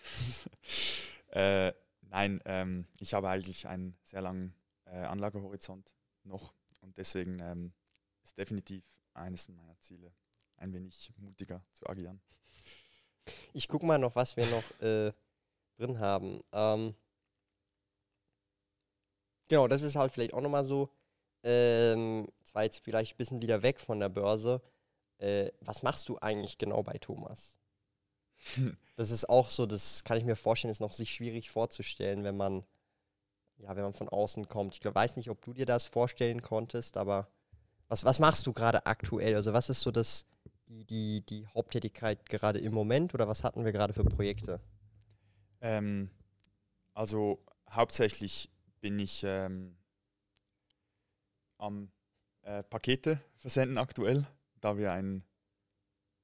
[1.30, 4.54] äh, nein, ähm, ich habe eigentlich einen sehr langen
[4.92, 7.74] äh, Anlagehorizont noch und deswegen ähm,
[8.24, 10.14] ist definitiv eines meiner Ziele,
[10.58, 12.22] ein wenig mutiger zu agieren.
[13.54, 15.12] Ich gucke mal noch, was wir noch äh,
[15.78, 16.42] drin haben.
[16.52, 16.96] Ähm,
[19.48, 20.90] genau, das ist halt vielleicht auch nochmal so.
[21.44, 24.62] Ähm, zwar jetzt vielleicht ein bisschen wieder weg von der Börse.
[25.18, 27.58] Äh, was machst du eigentlich genau bei Thomas?
[28.98, 32.38] Das ist auch so, das kann ich mir vorstellen, ist noch sich schwierig vorzustellen, wenn
[32.38, 32.64] man,
[33.62, 34.76] ja, wenn man von außen kommt.
[34.76, 37.28] Ich glaub, weiß nicht, ob du dir das vorstellen konntest, aber
[37.88, 39.36] was, was machst du gerade aktuell?
[39.36, 40.26] Also was ist so das,
[40.68, 44.60] die, die, die Haupttätigkeit gerade im Moment oder was hatten wir gerade für Projekte?
[45.60, 46.10] Ähm,
[46.94, 49.78] also hauptsächlich bin ich ähm,
[51.58, 51.92] am
[52.42, 54.26] äh, Pakete versenden aktuell,
[54.60, 55.24] da wir einen,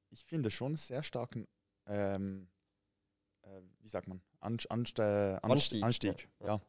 [0.09, 1.47] ich finde schon sehr starken,
[1.85, 2.49] ähm,
[3.43, 6.47] äh, wie sagt man, Anst Anst äh, Anstieg, Anstieg ja.
[6.47, 6.61] ja.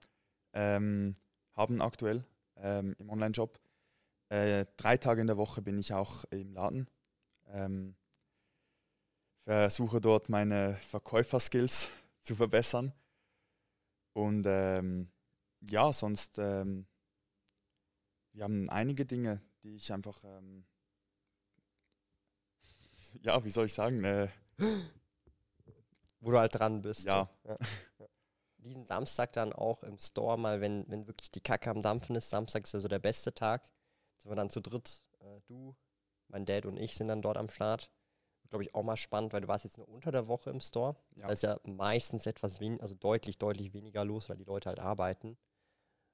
[0.53, 1.15] Ähm,
[1.55, 2.25] haben aktuell
[2.57, 3.59] ähm, im Online-Shop.
[4.29, 6.89] Äh, drei Tage in der Woche bin ich auch im Laden.
[7.47, 7.97] Ähm,
[9.45, 11.91] versuche dort meine Verkäuferskills
[12.23, 12.93] zu verbessern.
[14.13, 15.11] Und ähm,
[15.61, 16.87] ja, sonst ähm,
[18.33, 20.65] wir haben einige Dinge, die ich einfach, ähm,
[23.23, 24.29] ja, wie soll ich sagen, äh,
[26.21, 27.05] wo du halt dran bist.
[27.05, 27.29] Ja.
[27.43, 27.51] So.
[27.51, 27.59] ja.
[28.69, 32.29] Diesen Samstag dann auch im Store mal, wenn, wenn wirklich die Kacke am Dampfen ist.
[32.29, 33.67] Samstag ist ja so der beste Tag.
[34.19, 35.75] Sind wir dann zu dritt, äh, du,
[36.29, 37.91] mein Dad und ich sind dann dort am Start.
[38.51, 40.97] Glaube ich auch mal spannend, weil du warst jetzt nur unter der Woche im Store.
[41.17, 41.27] Ja.
[41.27, 44.81] Da ist ja meistens etwas weniger, also deutlich, deutlich weniger los, weil die Leute halt
[44.81, 45.39] arbeiten.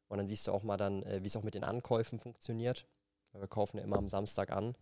[0.08, 2.86] Und dann siehst du auch mal dann, äh, wie es auch mit den Ankäufen funktioniert.
[3.32, 4.76] Weil wir kaufen ja immer am Samstag an.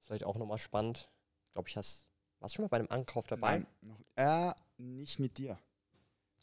[0.00, 1.10] Ist vielleicht auch nochmal spannend.
[1.54, 2.08] Glaube, ich hast.
[2.40, 3.58] Warst du schon mal bei einem Ankauf dabei?
[3.58, 5.58] Nein, noch, äh, nicht mit dir.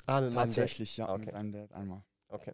[0.07, 1.27] Ah, mit Tatsächlich, ja, okay.
[1.27, 2.01] mit einem Dad einmal.
[2.29, 2.53] Okay.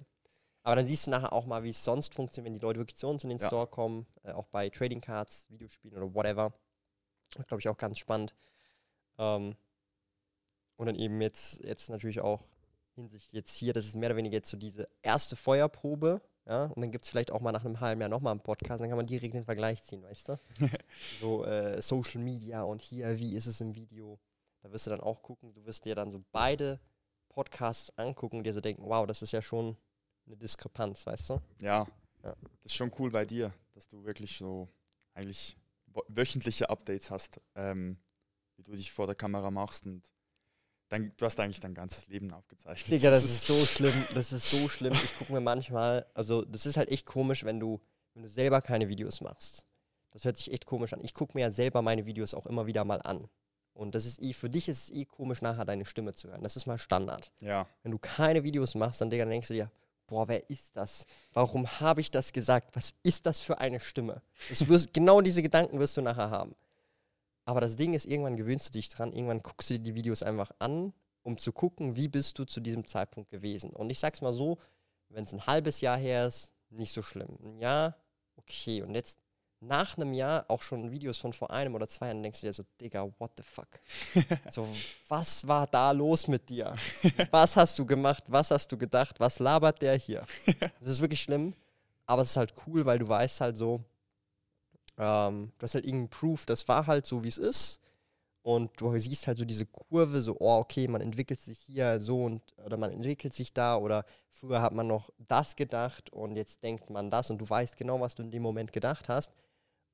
[0.63, 2.97] Aber dann siehst du nachher auch mal, wie es sonst funktioniert, wenn die Leute wirklich
[2.97, 3.47] zu uns in den ja.
[3.47, 6.53] Store kommen, äh, auch bei Trading Cards, Videospielen oder whatever.
[7.47, 8.33] Glaube ich auch ganz spannend.
[9.17, 9.55] Ähm,
[10.77, 12.41] und dann eben jetzt, jetzt natürlich auch
[12.95, 16.21] Hinsicht jetzt hier, das ist mehr oder weniger jetzt so diese erste Feuerprobe.
[16.45, 18.81] Ja, und dann gibt es vielleicht auch mal nach einem halben Jahr nochmal einen Podcast,
[18.81, 20.39] dann kann man direkt den Vergleich ziehen, weißt du?
[21.21, 24.19] so äh, Social Media und hier, wie ist es im Video?
[24.61, 26.81] Da wirst du dann auch gucken, du wirst dir dann so beide
[27.33, 29.75] Podcasts angucken und dir so denken, wow, das ist ja schon
[30.25, 31.41] eine Diskrepanz, weißt du?
[31.61, 31.87] Ja,
[32.23, 32.35] ja.
[32.41, 34.69] das ist schon cool bei dir, dass du wirklich so
[35.13, 35.57] eigentlich
[36.07, 37.97] wöchentliche Updates hast, ähm,
[38.55, 40.13] wie du dich vor der Kamera machst und
[40.89, 42.91] Dein, du hast eigentlich dein ganzes Leben aufgezeichnet.
[42.91, 43.95] Digga, das ist so schlimm.
[44.13, 44.93] Das ist so schlimm.
[44.93, 47.81] Ich gucke mir manchmal, also das ist halt echt komisch, wenn du,
[48.13, 49.65] wenn du selber keine Videos machst.
[50.11, 51.01] Das hört sich echt komisch an.
[51.01, 53.27] Ich gucke mir ja selber meine Videos auch immer wieder mal an.
[53.73, 56.43] Und das ist eh, für dich ist es eh komisch, nachher deine Stimme zu hören.
[56.43, 57.31] Das ist mal Standard.
[57.39, 57.67] Ja.
[57.81, 59.71] Wenn du keine Videos machst, dann, Digga, dann denkst du dir,
[60.07, 61.07] boah, wer ist das?
[61.33, 62.75] Warum habe ich das gesagt?
[62.75, 64.21] Was ist das für eine Stimme?
[64.49, 66.55] Wirst, genau diese Gedanken wirst du nachher haben.
[67.45, 70.23] Aber das Ding ist, irgendwann gewöhnst du dich dran, irgendwann guckst du dir die Videos
[70.23, 73.71] einfach an, um zu gucken, wie bist du zu diesem Zeitpunkt gewesen.
[73.71, 74.59] Und ich sag's mal so,
[75.09, 77.37] wenn es ein halbes Jahr her ist, nicht so schlimm.
[77.43, 77.97] Ein Jahr,
[78.35, 78.81] okay.
[78.81, 79.19] Und jetzt
[79.67, 82.53] nach einem Jahr auch schon Videos von vor einem oder zwei Jahren denkst du dir
[82.53, 83.67] so, Digga, what the fuck?
[84.51, 84.67] so,
[85.07, 86.75] was war da los mit dir?
[87.31, 88.23] Was hast du gemacht?
[88.27, 89.19] Was hast du gedacht?
[89.19, 90.25] Was labert der hier?
[90.79, 91.53] Das ist wirklich schlimm,
[92.05, 93.81] aber es ist halt cool, weil du weißt halt so,
[94.97, 97.79] ähm, du hast halt irgendeinen Proof, das war halt so, wie es ist.
[98.43, 102.25] Und du siehst halt so diese Kurve, so, oh, okay, man entwickelt sich hier so
[102.25, 106.61] und oder man entwickelt sich da oder früher hat man noch das gedacht und jetzt
[106.61, 109.31] denkt man das und du weißt genau, was du in dem Moment gedacht hast.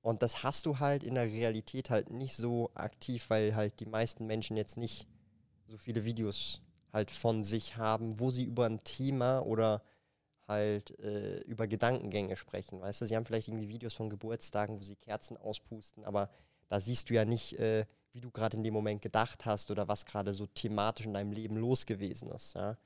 [0.01, 3.85] Und das hast du halt in der Realität halt nicht so aktiv, weil halt die
[3.85, 5.07] meisten Menschen jetzt nicht
[5.67, 6.61] so viele Videos
[6.93, 9.83] halt von sich haben, wo sie über ein Thema oder
[10.47, 12.81] halt äh, über Gedankengänge sprechen.
[12.81, 16.29] Weißt du, sie haben vielleicht irgendwie Videos von Geburtstagen, wo sie Kerzen auspusten, aber
[16.69, 19.87] da siehst du ja nicht, äh, wie du gerade in dem Moment gedacht hast oder
[19.87, 22.55] was gerade so thematisch in deinem Leben los gewesen ist.
[22.55, 22.77] Ja?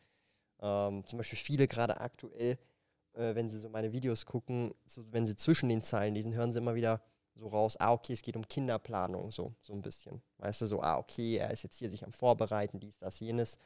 [0.61, 2.57] Ähm, zum Beispiel viele gerade aktuell,
[3.13, 6.51] äh, wenn sie so meine Videos gucken, so, wenn sie zwischen den Zeilen lesen, hören
[6.51, 7.01] sie immer wieder
[7.35, 10.21] so raus, ah, okay, es geht um Kinderplanung, so, so ein bisschen.
[10.37, 13.57] Weißt du, so, ah, okay, er ist jetzt hier sich am Vorbereiten, dies, das, jenes.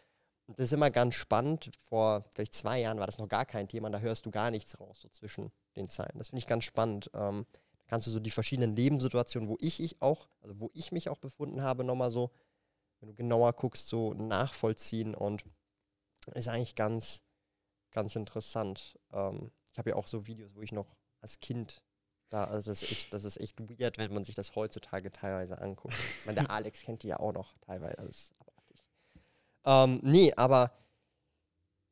[0.45, 1.71] Und das ist immer ganz spannend.
[1.89, 4.79] Vor vielleicht zwei Jahren war das noch gar kein Thema, da hörst du gar nichts
[4.79, 6.17] raus, so zwischen den Zeilen.
[6.17, 7.11] Das finde ich ganz spannend.
[7.13, 7.45] Ähm,
[7.87, 11.17] kannst du so die verschiedenen Lebenssituationen, wo ich, ich auch, also wo ich mich auch
[11.17, 12.31] befunden habe, nochmal so,
[12.99, 15.43] wenn du genauer guckst, so nachvollziehen und
[16.33, 17.23] ist eigentlich ganz,
[17.91, 18.97] ganz interessant.
[19.11, 21.81] Ähm, ich habe ja auch so Videos, wo ich noch als Kind
[22.29, 25.61] da, also das ist echt, das ist echt weird, wenn man sich das heutzutage teilweise
[25.61, 25.95] anguckt.
[26.19, 28.85] Ich meine, der Alex kennt die ja auch noch teilweise, das ist abartig.
[29.65, 30.71] Ähm, nee, aber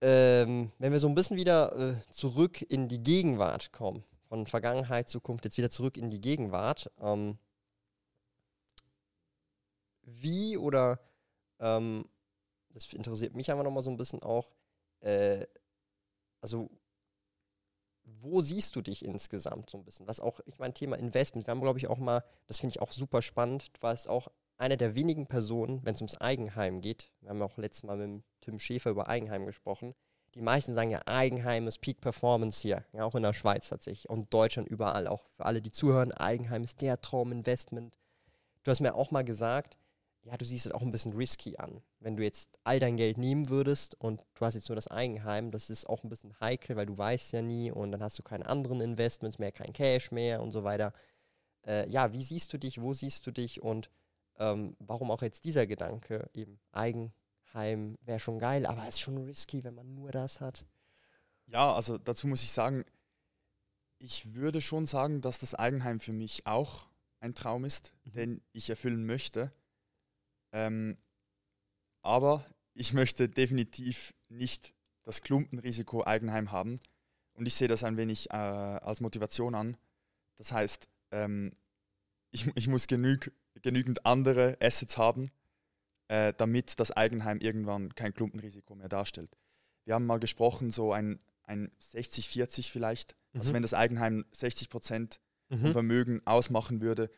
[0.01, 5.07] ähm, wenn wir so ein bisschen wieder äh, zurück in die Gegenwart kommen, von Vergangenheit,
[5.07, 7.37] Zukunft, jetzt wieder zurück in die Gegenwart, ähm,
[10.03, 10.99] wie oder,
[11.59, 12.05] ähm,
[12.69, 14.53] das interessiert mich einfach nochmal so ein bisschen auch,
[14.99, 15.45] äh,
[16.45, 16.69] also
[18.21, 20.07] wo siehst du dich insgesamt so ein bisschen?
[20.07, 22.81] Was auch, ich meine, Thema Investment, wir haben, glaube ich, auch mal, das finde ich
[22.83, 24.27] auch super spannend, du warst auch
[24.57, 28.23] eine der wenigen Personen, wenn es ums Eigenheim geht, wir haben auch letztes Mal mit
[28.41, 29.95] Tim Schäfer über Eigenheim gesprochen,
[30.35, 34.07] die meisten sagen ja, Eigenheim ist Peak Performance hier, ja, auch in der Schweiz tatsächlich
[34.07, 37.97] und Deutschland überall, auch für alle, die zuhören, Eigenheim ist der Trauminvestment.
[38.63, 39.79] Du hast mir auch mal gesagt,
[40.25, 41.83] ja, du siehst es auch ein bisschen risky an.
[41.99, 45.51] Wenn du jetzt all dein Geld nehmen würdest und du hast jetzt nur das Eigenheim,
[45.51, 48.23] das ist auch ein bisschen heikel, weil du weißt ja nie und dann hast du
[48.23, 50.93] keine anderen Investments mehr, kein Cash mehr und so weiter.
[51.67, 53.91] Äh, ja, wie siehst du dich, wo siehst du dich und
[54.39, 59.17] ähm, warum auch jetzt dieser Gedanke, eben Eigenheim wäre schon geil, aber es ist schon
[59.17, 60.65] risky, wenn man nur das hat.
[61.45, 62.83] Ja, also dazu muss ich sagen,
[63.99, 66.87] ich würde schon sagen, dass das Eigenheim für mich auch
[67.19, 68.11] ein Traum ist, mhm.
[68.13, 69.51] den ich erfüllen möchte.
[70.55, 70.97] Ähm,
[72.01, 76.79] aber ich möchte definitiv nicht das Klumpenrisiko Eigenheim haben.
[77.33, 79.75] Und ich sehe das ein wenig äh, als Motivation an.
[80.37, 81.51] Das heißt, ähm,
[82.31, 85.29] ich, ich muss genüg, genügend andere Assets haben,
[86.07, 89.37] äh, damit das Eigenheim irgendwann kein Klumpenrisiko mehr darstellt.
[89.83, 93.11] Wir haben mal gesprochen, so ein, ein 60-40 vielleicht.
[93.11, 93.39] Also mhm.
[93.39, 95.59] Also wenn das Eigenheim 60 Prozent mhm.
[95.59, 97.11] vom Vermögen ausmachen würde.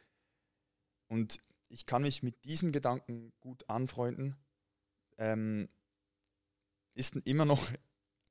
[1.08, 1.39] Und
[1.70, 4.36] ich kann mich mit diesem Gedanken gut anfreunden.
[5.18, 5.70] Ähm,
[6.94, 7.70] ist immer noch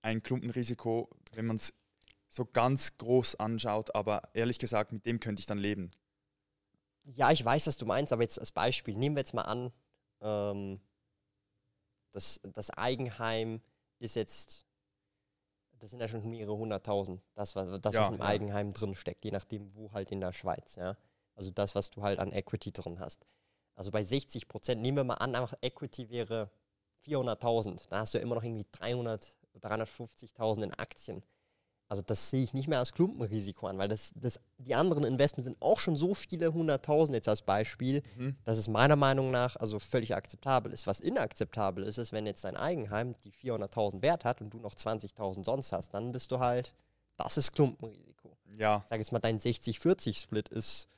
[0.03, 1.75] ein Klumpenrisiko, wenn man es
[2.29, 5.91] so ganz groß anschaut, aber ehrlich gesagt, mit dem könnte ich dann leben.
[7.05, 9.73] Ja, ich weiß, was du meinst, aber jetzt als Beispiel, nehmen wir jetzt mal an,
[10.21, 10.81] ähm,
[12.11, 13.61] das, das Eigenheim
[13.99, 14.67] ist jetzt,
[15.79, 18.25] das sind ja schon mehrere hunderttausend, das, was, das, ja, was im ja.
[18.25, 20.97] Eigenheim drin steckt, je nachdem, wo halt in der Schweiz, ja.
[21.37, 23.27] Also das, was du halt an Equity drin hast.
[23.75, 26.51] Also bei 60 Prozent, nehmen wir mal an, einfach Equity wäre
[27.07, 27.89] 400.000.
[27.91, 31.23] Dann hast du immer noch irgendwie 300, 350.000 in Aktien.
[31.89, 35.47] Also das sehe ich nicht mehr als Klumpenrisiko an, weil das, das, die anderen Investments
[35.47, 38.37] sind auch schon so viele hunderttausend jetzt als Beispiel, mhm.
[38.43, 40.89] dass es meiner Meinung nach also völlig akzeptabel ist.
[40.89, 44.75] Was inakzeptabel ist, ist, wenn jetzt dein Eigenheim die 400.000 Wert hat und du noch
[44.75, 46.75] 20.000 sonst hast, dann bist du halt,
[47.17, 48.37] das ist Klumpenrisiko.
[48.59, 48.79] Ja.
[48.85, 50.89] Ich sage jetzt mal, dein 60-40-Split ist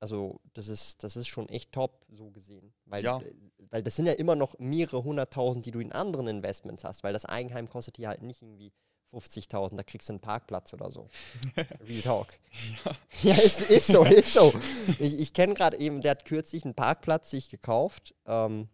[0.00, 2.72] also das ist, das ist schon echt top so gesehen.
[2.84, 3.18] Weil, ja.
[3.18, 3.34] Äh,
[3.70, 7.12] weil das sind ja immer noch mehrere hunderttausend, die du in anderen Investments hast, weil
[7.12, 8.72] das Eigenheim kostet dir halt nicht irgendwie
[9.12, 11.08] 50.000, da kriegst du einen Parkplatz oder so.
[11.88, 12.38] Real Talk.
[12.84, 14.52] Ja, ja ist, ist so, ist so.
[14.98, 18.68] Ich, ich kenne gerade eben, der hat kürzlich einen Parkplatz sich gekauft, ähm,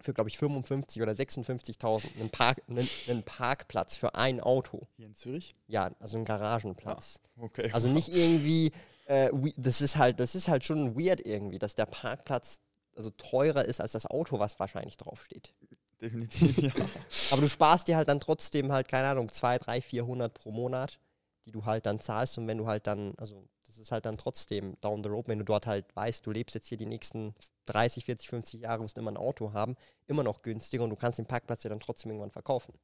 [0.00, 4.86] für glaube ich 55 oder 56.000, einen, Park, einen, einen, Parkplatz für ein Auto.
[4.96, 5.54] Hier in Zürich?
[5.66, 7.20] Ja, also einen Garagenplatz.
[7.36, 7.70] Ah, okay.
[7.72, 8.72] Also nicht irgendwie
[9.08, 12.60] äh, das ist halt, das ist halt schon weird irgendwie, dass der Parkplatz
[12.94, 15.54] also teurer ist als das Auto, was wahrscheinlich draufsteht.
[16.00, 16.72] Definitiv, ja.
[17.30, 21.00] Aber du sparst dir halt dann trotzdem halt, keine Ahnung, 2, 3, 400 pro Monat,
[21.46, 24.18] die du halt dann zahlst und wenn du halt dann, also das ist halt dann
[24.18, 27.34] trotzdem down the road, wenn du dort halt weißt, du lebst jetzt hier die nächsten
[27.66, 31.18] 30, 40, 50 Jahre, musst immer ein Auto haben, immer noch günstiger und du kannst
[31.18, 32.74] den Parkplatz ja dann trotzdem irgendwann verkaufen.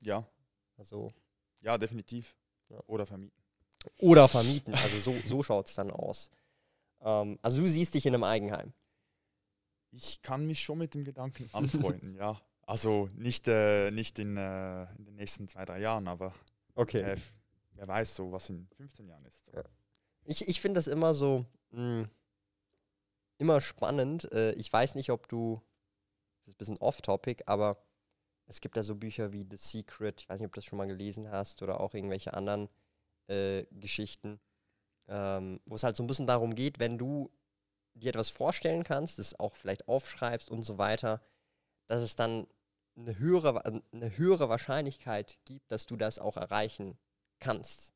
[0.00, 0.26] Ja.
[0.76, 1.12] Also.
[1.60, 2.36] Ja, definitiv.
[2.68, 2.80] Ja.
[2.86, 3.39] Oder vermieten.
[3.98, 4.74] Oder vermieten.
[4.74, 6.30] Also so, so schaut es dann aus.
[7.00, 8.72] Ähm, also du siehst dich in einem Eigenheim.
[9.90, 12.40] Ich kann mich schon mit dem Gedanken anfreunden, ja.
[12.62, 16.32] Also nicht, äh, nicht in, äh, in, den nächsten zwei, drei Jahren, aber
[16.74, 17.02] okay.
[17.02, 17.16] Äh,
[17.72, 19.44] wer weiß so, was in 15 Jahren ist.
[19.52, 19.64] Ja.
[20.24, 22.10] Ich, ich finde das immer so mh, hm,
[23.38, 24.30] immer spannend.
[24.32, 25.60] Äh, ich weiß nicht, ob du,
[26.44, 27.82] das ist ein bisschen off-topic, aber
[28.46, 30.76] es gibt da so Bücher wie The Secret, ich weiß nicht, ob du das schon
[30.76, 32.68] mal gelesen hast oder auch irgendwelche anderen
[33.30, 34.40] äh, Geschichten,
[35.08, 37.30] ähm, wo es halt so ein bisschen darum geht, wenn du
[37.94, 41.20] dir etwas vorstellen kannst, das auch vielleicht aufschreibst und so weiter,
[41.86, 42.46] dass es dann
[42.96, 46.98] eine höhere, eine höhere Wahrscheinlichkeit gibt, dass du das auch erreichen
[47.38, 47.94] kannst.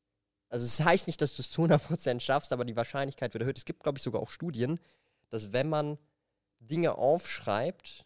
[0.49, 3.41] Also es das heißt nicht, dass du es zu 100% schaffst, aber die Wahrscheinlichkeit wird
[3.41, 3.57] erhöht.
[3.57, 4.79] Es gibt, glaube ich, sogar auch Studien,
[5.29, 5.97] dass wenn man
[6.59, 8.05] Dinge aufschreibt,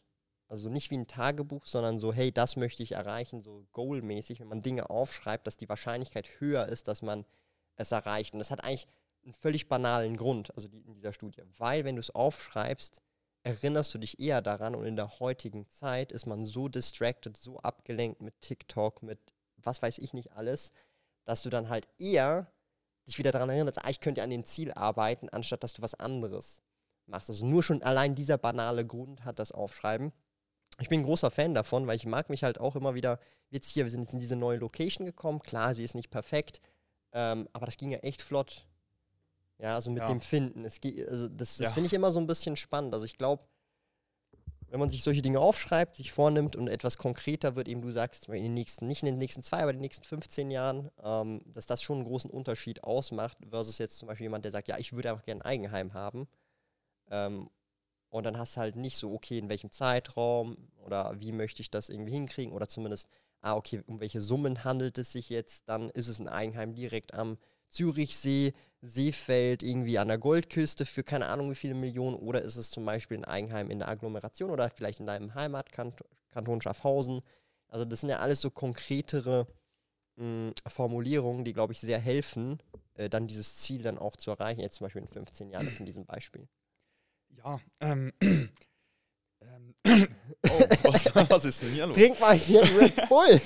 [0.50, 4.48] also nicht wie ein Tagebuch, sondern so, hey, das möchte ich erreichen, so goalmäßig, wenn
[4.48, 7.26] man Dinge aufschreibt, dass die Wahrscheinlichkeit höher ist, dass man
[7.76, 8.34] es erreicht.
[8.34, 8.88] Und das hat eigentlich
[9.24, 11.44] einen völlig banalen Grund, also die, in dieser Studie.
[11.58, 13.02] Weil, wenn du es aufschreibst,
[13.44, 17.60] erinnerst du dich eher daran und in der heutigen Zeit ist man so distracted, so
[17.60, 19.20] abgelenkt mit TikTok, mit
[19.58, 20.72] was weiß ich nicht alles,
[21.26, 22.52] dass du dann halt eher
[23.08, 25.96] dich wieder daran erinnerst, ah, ich könnte an dem Ziel arbeiten, anstatt dass du was
[25.96, 26.64] anderes
[27.06, 27.30] machst.
[27.30, 30.12] Also nur schon allein dieser banale Grund hat das Aufschreiben.
[30.80, 33.20] Ich bin ein großer Fan davon, weil ich mag mich halt auch immer wieder,
[33.50, 36.62] jetzt hier, wir sind jetzt in diese neue Location gekommen, klar, sie ist nicht perfekt,
[37.12, 38.66] ähm, aber das ging ja echt flott.
[39.58, 40.08] Ja, also mit Ja.
[40.08, 40.64] dem Finden.
[40.64, 41.74] Es geht, also das, das Ja.
[41.74, 42.94] finde ich immer so ein bisschen spannend.
[42.94, 43.44] Also ich glaube,
[44.70, 48.30] wenn man sich solche Dinge aufschreibt, sich vornimmt und etwas konkreter wird, eben du sagst,
[48.30, 51.42] in den nächsten, nicht in den nächsten zwei, aber in den nächsten 15 Jahren, ähm,
[51.48, 54.78] dass das schon einen großen Unterschied ausmacht, versus jetzt zum Beispiel jemand, der sagt, ja,
[54.78, 56.28] ich würde einfach gerne ein Eigenheim haben.
[57.10, 57.50] Ähm,
[58.10, 61.70] und dann hast du halt nicht so, okay, in welchem Zeitraum oder wie möchte ich
[61.72, 63.08] das irgendwie hinkriegen oder zumindest,
[63.42, 67.14] ah, okay, um welche Summen handelt es sich jetzt, dann ist es ein Eigenheim direkt
[67.14, 67.38] am
[67.70, 72.72] Zürichsee, Seefeld, irgendwie an der Goldküste für keine Ahnung wie viele Millionen oder ist es
[72.72, 77.22] zum Beispiel ein Eigenheim in der Agglomeration oder vielleicht in deinem Heimatkanton Schaffhausen.
[77.68, 79.48] Also das sind ja alles so konkretere
[80.16, 82.60] mh, Formulierungen, die, glaube ich, sehr helfen,
[82.96, 84.62] äh, dann dieses Ziel dann auch zu erreichen.
[84.62, 86.48] Jetzt zum Beispiel in 15 Jahren, jetzt in diesem Beispiel.
[87.38, 91.96] Ja, ähm, ähm, oh, was, was ist denn hier los?
[91.96, 93.42] Trink mal hier einen Red Bull.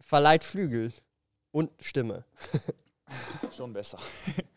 [0.00, 0.92] Verleiht Flügel
[1.50, 2.24] und Stimme.
[3.56, 3.98] Schon besser.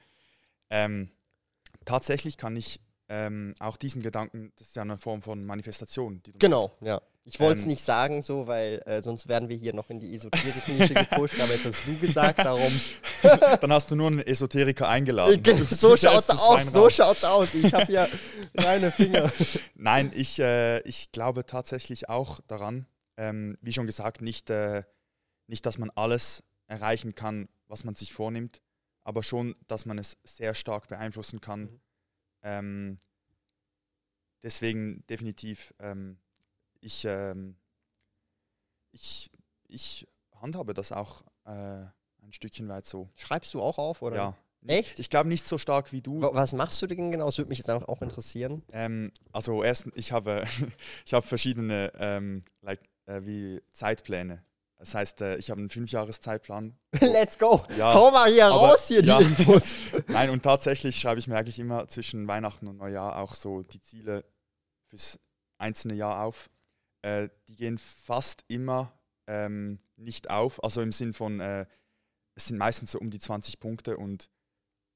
[0.69, 1.09] ähm,
[1.85, 6.21] tatsächlich kann ich ähm, auch diesem Gedanken, das ist ja eine Form von Manifestation.
[6.23, 7.01] Die du Genau, ja.
[7.25, 9.99] Ich wollte es Ähm, nicht sagen so, weil äh, sonst werden wir hier noch in
[9.99, 12.71] die Esoterik-Nische gepusht, aber jetzt hast du gesagt, darum.
[13.61, 15.43] Dann hast du nur einen Esoteriker eingeladen.
[15.65, 17.53] So schaut's stellst es aus, so schaut's aus.
[17.53, 18.07] Ich habe ja
[18.55, 19.31] reine Finger.
[19.75, 24.83] Nein, ich, äh, ich glaube tatsächlich auch daran, ähm, wie schon gesagt, nicht, äh,
[25.47, 28.61] nicht, dass man alles erreichen kann, was man sich vornimmt,
[29.03, 31.61] aber schon, dass man es sehr stark beeinflussen kann.
[31.61, 31.79] Mhm.
[32.43, 32.99] Ähm,
[34.43, 36.17] deswegen definitiv, ähm,
[36.81, 37.55] ich, ähm,
[38.91, 39.31] ich,
[39.67, 40.07] ich
[40.41, 43.09] handhabe das auch äh, ein Stückchen weit so.
[43.15, 44.15] Schreibst du auch auf, oder?
[44.15, 44.37] Ja.
[44.67, 44.99] Echt?
[44.99, 46.21] Ich glaube nicht so stark wie du.
[46.21, 47.27] Wa- Was machst du denn genau?
[47.27, 48.61] Das würde mich jetzt einfach auch interessieren.
[48.73, 50.45] Ähm, also erstens, ich habe,
[51.05, 54.43] ich habe verschiedene ähm, like, äh, wie Zeitpläne.
[54.77, 56.77] Das heißt, äh, ich habe einen Fünfjahreszeitplan.
[56.99, 57.63] Let's go.
[57.77, 59.19] Ja, Hau mal hier aber- raus, hier ja.
[59.19, 59.75] die Infos.
[60.09, 63.81] Nein, und tatsächlich schreibe ich mir eigentlich immer zwischen Weihnachten und Neujahr auch so die
[63.81, 64.25] Ziele
[64.87, 65.19] fürs
[65.57, 66.49] einzelne Jahr auf.
[67.01, 68.91] Äh, die gehen fast immer
[69.27, 71.65] ähm, nicht auf, also im Sinn von, äh,
[72.35, 74.29] es sind meistens so um die 20 Punkte und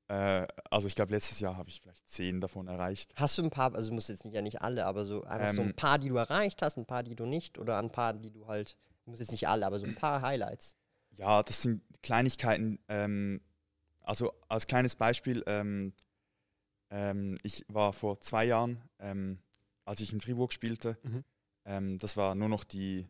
[0.09, 3.13] äh, also ich glaube, letztes Jahr habe ich vielleicht 10 davon erreicht.
[3.15, 5.53] Hast du ein paar, also du musst jetzt nicht ja nicht alle, aber so einfach
[5.53, 7.91] so ein Ähm, paar, die du erreicht hast, ein paar, die du nicht, oder ein
[7.91, 10.75] paar, die du halt, du musst jetzt nicht alle, aber so ein paar Highlights.
[11.11, 12.79] Ja, das sind Kleinigkeiten.
[12.89, 13.39] Ähm,
[14.01, 15.93] also als kleines Beispiel, ähm,
[16.89, 19.39] ähm, ich war vor zwei Jahren, ähm,
[19.85, 21.23] als ich in Fribourg spielte, Mhm.
[21.65, 23.07] Ähm, das war nur noch die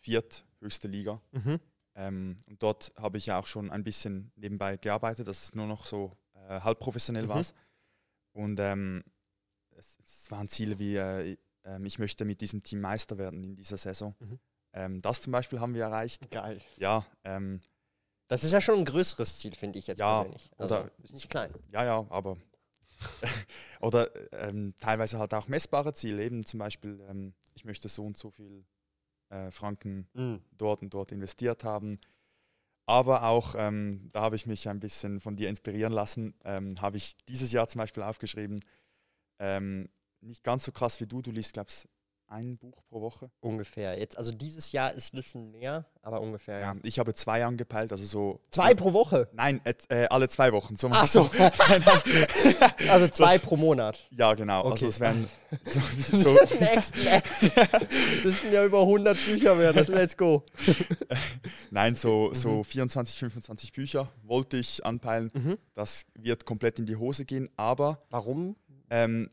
[0.00, 1.20] vierthöchste Liga.
[1.32, 1.60] Mhm.
[1.94, 5.66] Ähm, und dort habe ich ja auch schon ein bisschen nebenbei gearbeitet, dass es nur
[5.66, 7.28] noch so äh, halb professionell Mhm.
[7.28, 7.44] war.
[8.32, 9.04] Und ähm,
[9.76, 13.54] es, es waren Ziele wie, äh, ähm, ich möchte mit diesem Team Meister werden in
[13.56, 14.14] dieser Saison.
[14.20, 14.38] Mhm.
[14.72, 16.30] Ähm, das zum Beispiel haben wir erreicht.
[16.30, 16.60] Geil.
[16.78, 17.60] Ja, ähm,
[18.28, 20.50] Das ist ja schon ein größeres Ziel, finde ich jetzt Ja, persönlich.
[20.56, 21.52] Also, oder- ist nicht klein.
[21.68, 22.38] Ja, ja, aber.
[23.80, 28.16] oder ähm, teilweise halt auch messbare Ziele, eben zum Beispiel, ähm, ich möchte so und
[28.16, 28.64] so viel
[29.30, 30.42] äh, Franken Mhm.
[30.56, 31.98] dort und dort investiert haben.
[32.86, 36.96] Aber auch, ähm, da habe ich mich ein bisschen von dir inspirieren lassen, ähm, habe
[36.96, 38.60] ich dieses Jahr zum Beispiel aufgeschrieben,
[39.38, 39.88] ähm,
[40.20, 41.88] nicht ganz so krass wie du, du liest, glaube ich,
[42.32, 43.30] ein Buch pro Woche.
[43.40, 43.98] Ungefähr.
[43.98, 46.76] Jetzt, also dieses Jahr ist ein bisschen mehr, aber ungefähr, ja.
[46.82, 48.40] Ich habe zwei angepeilt, also so.
[48.50, 49.28] Zwei pro Woche.
[49.32, 50.76] Nein, et, äh, alle zwei Wochen.
[50.76, 51.30] So Ach so.
[52.88, 54.06] Also zwei pro Monat.
[54.10, 54.60] Ja, genau.
[54.60, 54.70] Okay.
[54.72, 55.28] Also es wären
[55.64, 55.80] so,
[56.18, 57.22] so, Next level.
[58.24, 59.72] Das sind ja über 100 Bücher mehr.
[59.72, 60.44] Das let's go.
[61.70, 62.34] Nein, so, Mhm.
[62.34, 65.30] so 24, 25 Bücher wollte ich anpeilen.
[65.34, 65.58] Mhm.
[65.74, 68.56] Das wird komplett in die Hose gehen, aber Warum?
[68.90, 69.28] ähm,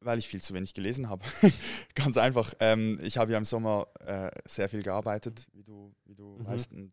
[0.00, 1.24] weil ich viel zu wenig gelesen habe.
[1.94, 2.54] Ganz einfach.
[2.60, 6.44] Ähm, ich habe ja im Sommer äh, sehr viel gearbeitet, wie du, wie du Mhm.
[6.46, 6.72] weißt.
[6.72, 6.92] Und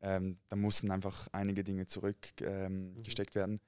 [0.00, 3.34] ähm, da mussten einfach einige Dinge zurückgesteckt ähm, Mhm.
[3.34, 3.60] werden.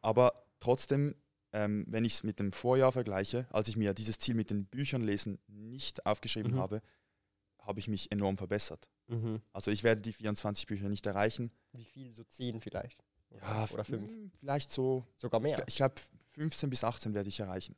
[0.00, 1.14] Aber trotzdem,
[1.52, 4.66] ähm, wenn ich es mit dem Vorjahr vergleiche, als ich mir dieses Ziel mit den
[4.66, 6.58] Büchern lesen nicht aufgeschrieben Mhm.
[6.58, 6.82] habe,
[7.60, 8.88] habe ich mich enorm verbessert.
[9.08, 9.40] Mhm.
[9.52, 11.50] Also ich werde die 24 Bücher nicht erreichen.
[11.72, 12.14] Wie viel?
[12.14, 13.04] So 10 vielleicht.
[13.42, 14.08] Ja, oder 5.
[14.08, 15.58] mm, Vielleicht so, Sogar ich, mehr.
[15.58, 15.94] gl- ich glaube
[16.34, 17.74] 15 bis 18 werde ich erreichen.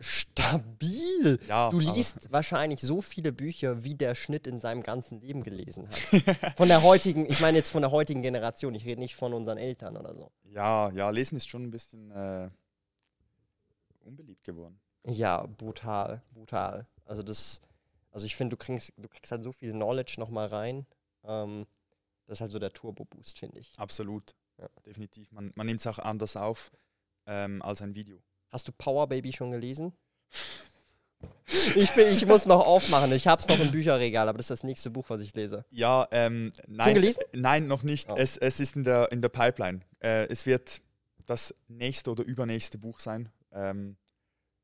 [0.00, 1.38] Stabil.
[1.46, 5.88] Ja, Du liest wahrscheinlich so viele Bücher, wie der Schnitt in seinem ganzen Leben gelesen
[5.88, 6.56] hat.
[6.56, 9.58] Von der heutigen, ich meine jetzt von der heutigen Generation, ich rede nicht von unseren
[9.58, 10.32] Eltern oder so.
[10.44, 12.48] Ja, ja, Lesen ist schon ein bisschen äh,
[14.00, 14.80] unbeliebt geworden.
[15.06, 16.86] Ja, brutal, brutal.
[17.04, 17.60] Also das,
[18.10, 20.86] also ich finde, du kriegst, du kriegst halt so viel Knowledge nochmal rein.
[21.24, 21.66] Ähm,
[22.26, 23.72] das ist halt so der Turbo-Boost, finde ich.
[23.76, 24.34] Absolut.
[24.58, 24.68] Ja.
[24.86, 25.30] Definitiv.
[25.32, 26.70] Man, man nimmt es auch anders auf
[27.26, 28.18] ähm, als ein Video.
[28.50, 29.92] Hast du Power Baby schon gelesen?
[31.74, 33.12] Ich, bin, ich muss noch aufmachen.
[33.12, 35.64] Ich habe es noch im Bücherregal, aber das ist das nächste Buch, was ich lese.
[35.70, 36.94] Ja, ähm, nein.
[36.94, 37.22] gelesen?
[37.32, 38.10] äh, Nein, noch nicht.
[38.10, 38.16] Oh.
[38.16, 39.80] Es, es ist in der, in der Pipeline.
[40.00, 40.80] Äh, es wird
[41.26, 43.30] das nächste oder übernächste Buch sein.
[43.52, 43.96] Ähm,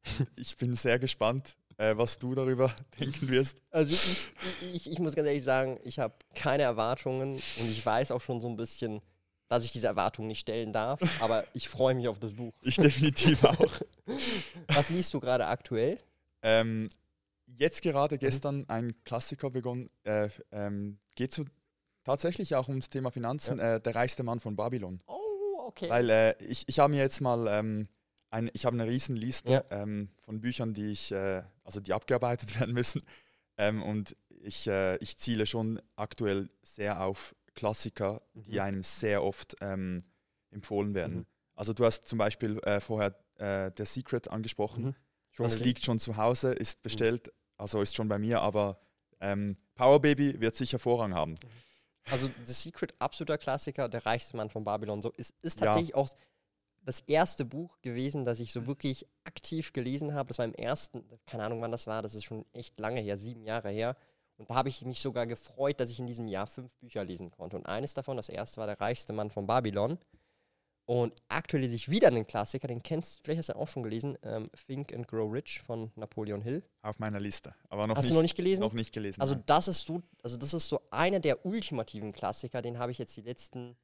[0.36, 3.60] ich bin sehr gespannt, äh, was du darüber denken wirst.
[3.70, 4.26] Also ich,
[4.72, 8.40] ich, ich muss ganz ehrlich sagen, ich habe keine Erwartungen und ich weiß auch schon
[8.40, 9.02] so ein bisschen,
[9.48, 12.52] dass ich diese Erwartungen nicht stellen darf, aber ich freue mich auf das Buch.
[12.62, 13.80] Ich definitiv auch.
[14.68, 15.98] Was liest du gerade aktuell?
[16.42, 16.88] Ähm,
[17.46, 17.90] jetzt Mhm.
[17.90, 19.88] gerade gestern ein Klassiker begonnen.
[20.04, 21.44] Äh, ähm, geht so
[22.04, 23.58] tatsächlich auch ums Thema Finanzen.
[23.58, 25.00] Äh, der reichste Mann von Babylon.
[25.06, 25.20] Oh,
[25.66, 25.88] okay.
[25.88, 27.86] Weil äh, ich, ich habe mir jetzt mal, ähm,
[28.30, 29.64] ein, ich habe eine riesen Liste Ja.
[29.70, 33.02] ähm, von Büchern, die ich, äh, also die abgearbeitet werden müssen.
[33.56, 38.60] Ähm, und ich, äh, ich ziele schon aktuell sehr auf Klassiker, die Mhm.
[38.60, 40.02] einem sehr oft ähm,
[40.52, 41.16] empfohlen werden.
[41.18, 41.26] Mhm.
[41.56, 44.84] Also du hast zum Beispiel äh, vorher äh, The Secret angesprochen.
[44.84, 44.94] Mhm.
[45.38, 45.64] Das gelesen?
[45.64, 48.78] liegt schon zu Hause, ist bestellt, also ist schon bei mir, aber
[49.20, 51.34] ähm, Power Baby wird sicher Vorrang haben.
[52.10, 55.02] Also The Secret, absoluter Klassiker, der reichste Mann von Babylon.
[55.02, 55.66] So ist, ist Ja.
[55.66, 56.08] tatsächlich auch
[56.84, 60.28] das erste Buch gewesen, das ich so wirklich aktiv gelesen habe.
[60.28, 63.16] Das war im ersten, keine Ahnung wann das war, das ist schon echt lange her,
[63.18, 63.96] sieben Jahre her.
[64.38, 67.30] Und da habe ich mich sogar gefreut, dass ich in diesem Jahr fünf Bücher lesen
[67.30, 67.56] konnte.
[67.56, 69.98] Und eines davon, das erste war der reichste Mann von Babylon.
[70.88, 74.16] Und aktuell lese ich wieder einen Klassiker, den kennst vielleicht hast du auch schon gelesen,
[74.22, 76.62] ähm, Think and Grow Rich von Napoleon Hill.
[76.82, 77.56] Auf meiner Liste.
[77.68, 78.60] Aber noch Hast nicht, du noch nicht gelesen?
[78.60, 79.20] Noch nicht gelesen.
[79.20, 82.98] Also das ist so, also das ist so einer der ultimativen Klassiker, den habe ich
[82.98, 83.76] jetzt die letzten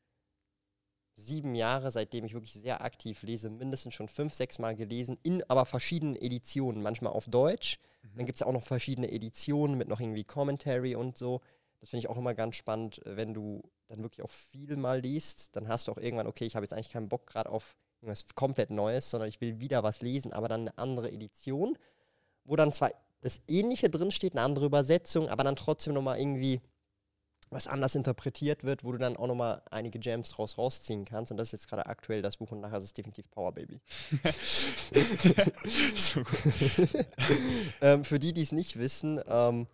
[1.15, 5.43] sieben Jahre, seitdem ich wirklich sehr aktiv lese, mindestens schon fünf, sechs Mal gelesen, in
[5.49, 7.79] aber verschiedenen Editionen, manchmal auf Deutsch.
[8.17, 11.41] Dann gibt es auch noch verschiedene Editionen mit noch irgendwie Commentary und so.
[11.81, 15.55] Das finde ich auch immer ganz spannend, wenn du dann wirklich auch viel mal liest,
[15.55, 18.35] dann hast du auch irgendwann, okay, ich habe jetzt eigentlich keinen Bock gerade auf irgendwas
[18.35, 21.79] komplett Neues, sondern ich will wieder was lesen, aber dann eine andere Edition,
[22.45, 26.61] wo dann zwar das Ähnliche drinsteht, eine andere Übersetzung, aber dann trotzdem nochmal irgendwie
[27.53, 31.31] was anders interpretiert wird, wo du dann auch nochmal einige Gems draus rausziehen kannst.
[31.31, 33.81] Und das ist jetzt gerade aktuell das Buch und nachher ist es definitiv Power Baby.
[35.95, 36.39] so gut.
[37.83, 39.67] ähm, für die, die es nicht wissen, ähm,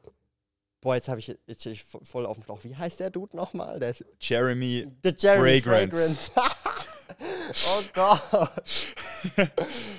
[0.81, 2.65] boah, jetzt habe ich jetzt ich vo- voll auf dem Schlauch.
[2.65, 3.79] Wie heißt der Dude nochmal?
[3.79, 6.31] Der ist Jeremy, The Jerry Fragrance.
[6.33, 6.55] Fragrance.
[7.69, 8.95] oh Gott.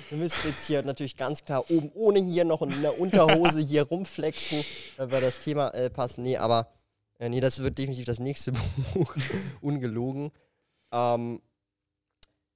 [0.08, 3.84] Wir müssen jetzt hier natürlich ganz klar oben ohne hier noch in der Unterhose hier
[3.84, 4.64] rumflexen,
[4.98, 6.18] weil das Thema äh, passt.
[6.18, 6.68] Nee, aber
[7.20, 8.52] äh, nee, das wird definitiv das nächste
[8.94, 9.14] Buch.
[9.60, 10.32] Ungelogen.
[10.90, 11.40] Ähm,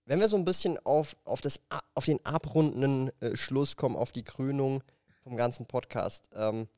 [0.06, 1.60] wenn wir so ein bisschen auf, auf, das,
[1.94, 4.82] auf den abrundenden äh, Schluss kommen, auf die Krönung
[5.22, 6.28] vom ganzen Podcast.
[6.34, 6.68] Ähm,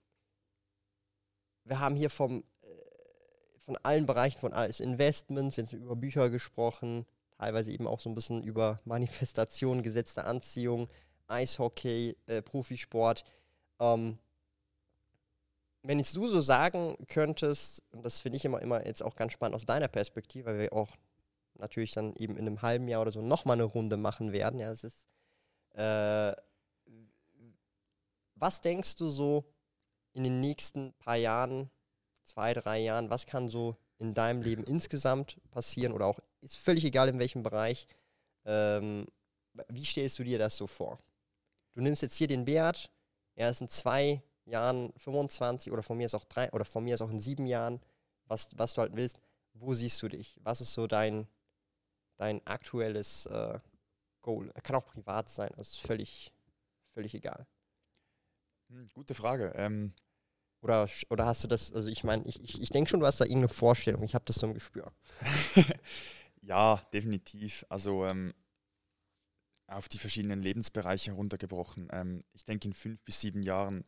[1.64, 7.07] wir haben hier vom, äh, von allen Bereichen, von alles Investments, jetzt über Bücher gesprochen,
[7.39, 10.89] teilweise eben auch so ein bisschen über Manifestation, gesetzte Anziehung,
[11.28, 13.24] Eishockey, äh, Profisport.
[13.78, 14.18] Ähm,
[15.87, 19.32] wenn jetzt du so sagen könntest, und das finde ich immer, immer jetzt auch ganz
[19.32, 20.97] spannend aus deiner Perspektive, weil wir auch
[21.55, 24.59] natürlich dann eben in einem halben Jahr oder so nochmal eine Runde machen werden.
[24.59, 25.07] Ja, es ist.
[25.74, 26.34] Äh,
[28.34, 29.45] was denkst du so
[30.12, 31.70] in den nächsten paar Jahren,
[32.24, 36.84] zwei, drei Jahren, was kann so in deinem Leben insgesamt passieren oder auch, ist völlig
[36.84, 37.89] egal in welchem Bereich,
[38.45, 39.07] ähm,
[39.68, 40.99] wie stellst du dir das so vor?
[41.72, 42.91] Du nimmst jetzt hier den Beat,
[43.34, 46.94] er ist in zwei Jahren 25 oder von mir ist auch drei oder von mir
[46.94, 47.80] ist auch in sieben Jahren,
[48.26, 49.20] was, was du halt willst,
[49.55, 50.38] wo siehst du dich?
[50.42, 51.28] Was ist so dein,
[52.16, 53.59] dein aktuelles äh,
[54.22, 54.53] Goal?
[54.62, 56.32] Kann auch privat sein, das ist völlig,
[56.94, 57.47] völlig egal.
[58.70, 59.53] Hm, gute Frage.
[59.57, 59.92] Ähm,
[60.62, 63.20] Oder, oder hast du das, also ich meine, ich, ich, ich denke schon, du hast
[63.20, 64.92] da irgendeine Vorstellung, ich habe das so im Gespür.
[66.42, 67.66] ja, definitiv.
[67.68, 68.34] Also ähm,
[69.68, 71.88] auf die verschiedenen Lebensbereiche runtergebrochen.
[71.92, 73.84] Ähm, ich denke, in fünf bis sieben Jahren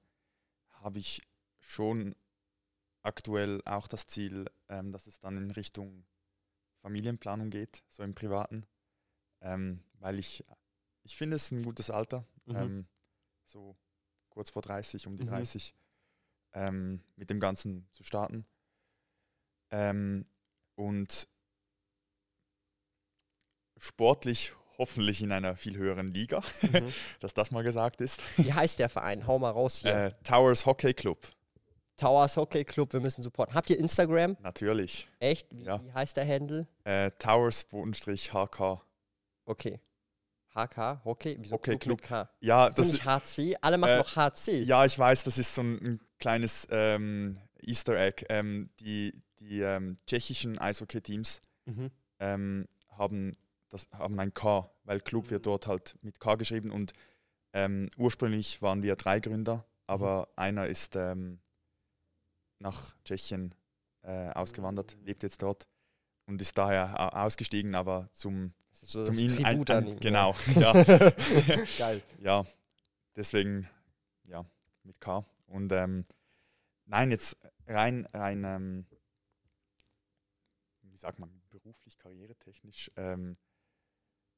[0.83, 1.23] habe ich
[1.61, 2.15] schon
[3.03, 6.07] aktuell auch das Ziel, ähm, dass es dann in Richtung
[6.83, 8.67] Familienplanung geht, so im Privaten.
[9.41, 10.45] Ähm, weil ich,
[11.05, 12.57] ich finde es ein gutes Alter, Mhm.
[12.57, 12.89] ähm,
[13.45, 13.77] so
[14.31, 15.31] kurz vor 30, um die Mhm.
[15.31, 15.75] 30,
[16.53, 18.47] ähm, mit dem Ganzen zu starten.
[19.71, 20.27] Ähm,
[20.77, 21.29] und
[23.77, 26.93] sportlich hoffentlich in einer viel höheren Liga, Mhm.
[27.21, 28.23] dass das mal gesagt ist.
[28.39, 29.27] Wie heißt der Verein?
[29.27, 29.93] Hau mal raus hier.
[29.95, 31.27] Äh, Towers Hockey Club,
[31.97, 33.55] Towers Hockey Club, wir müssen supporten.
[33.55, 34.37] Habt ihr Instagram?
[34.41, 35.09] natürlich.
[35.19, 35.49] Echt?
[35.51, 35.83] Wie, Ja.
[35.83, 36.69] wie heißt der Handle?
[36.85, 38.81] Äh, Towers-HK.
[39.45, 39.81] Okay.
[40.55, 42.29] HK, Hockey, wieso Hockey Club K?
[42.41, 44.63] Ja, Das ist das nicht HC, alle machen äh, noch HC.
[44.63, 48.25] Ja, ich weiß, das ist so ein, ein kleines ähm, Easter Egg.
[48.29, 51.91] Ähm, die die ähm, tschechischen Eishockey-Teams Mhm.
[52.19, 53.37] ähm, haben,
[53.71, 56.93] das, haben ein K, weil Club wird dort halt mit K geschrieben und
[57.53, 61.41] ähm, ursprünglich waren wir drei Gründer, aber einer ist ähm,
[62.59, 63.55] nach Tschechien
[64.03, 65.69] äh, ausgewandert, lebt jetzt dort
[66.27, 70.75] und ist daher au- ausgestiegen, aber zum, so zum ihn ein, an ein, genau, Ja.
[70.77, 70.85] ja.
[71.79, 72.03] Geil.
[72.21, 72.45] ja,
[73.17, 73.69] deswegen,
[74.25, 74.45] ja,
[74.83, 75.25] mit K.
[75.47, 76.05] Und ähm,
[76.85, 78.87] nein, jetzt rein, rein, ähm,
[80.83, 83.35] wie sagt man, beruflich, karrieretechnisch, ähm,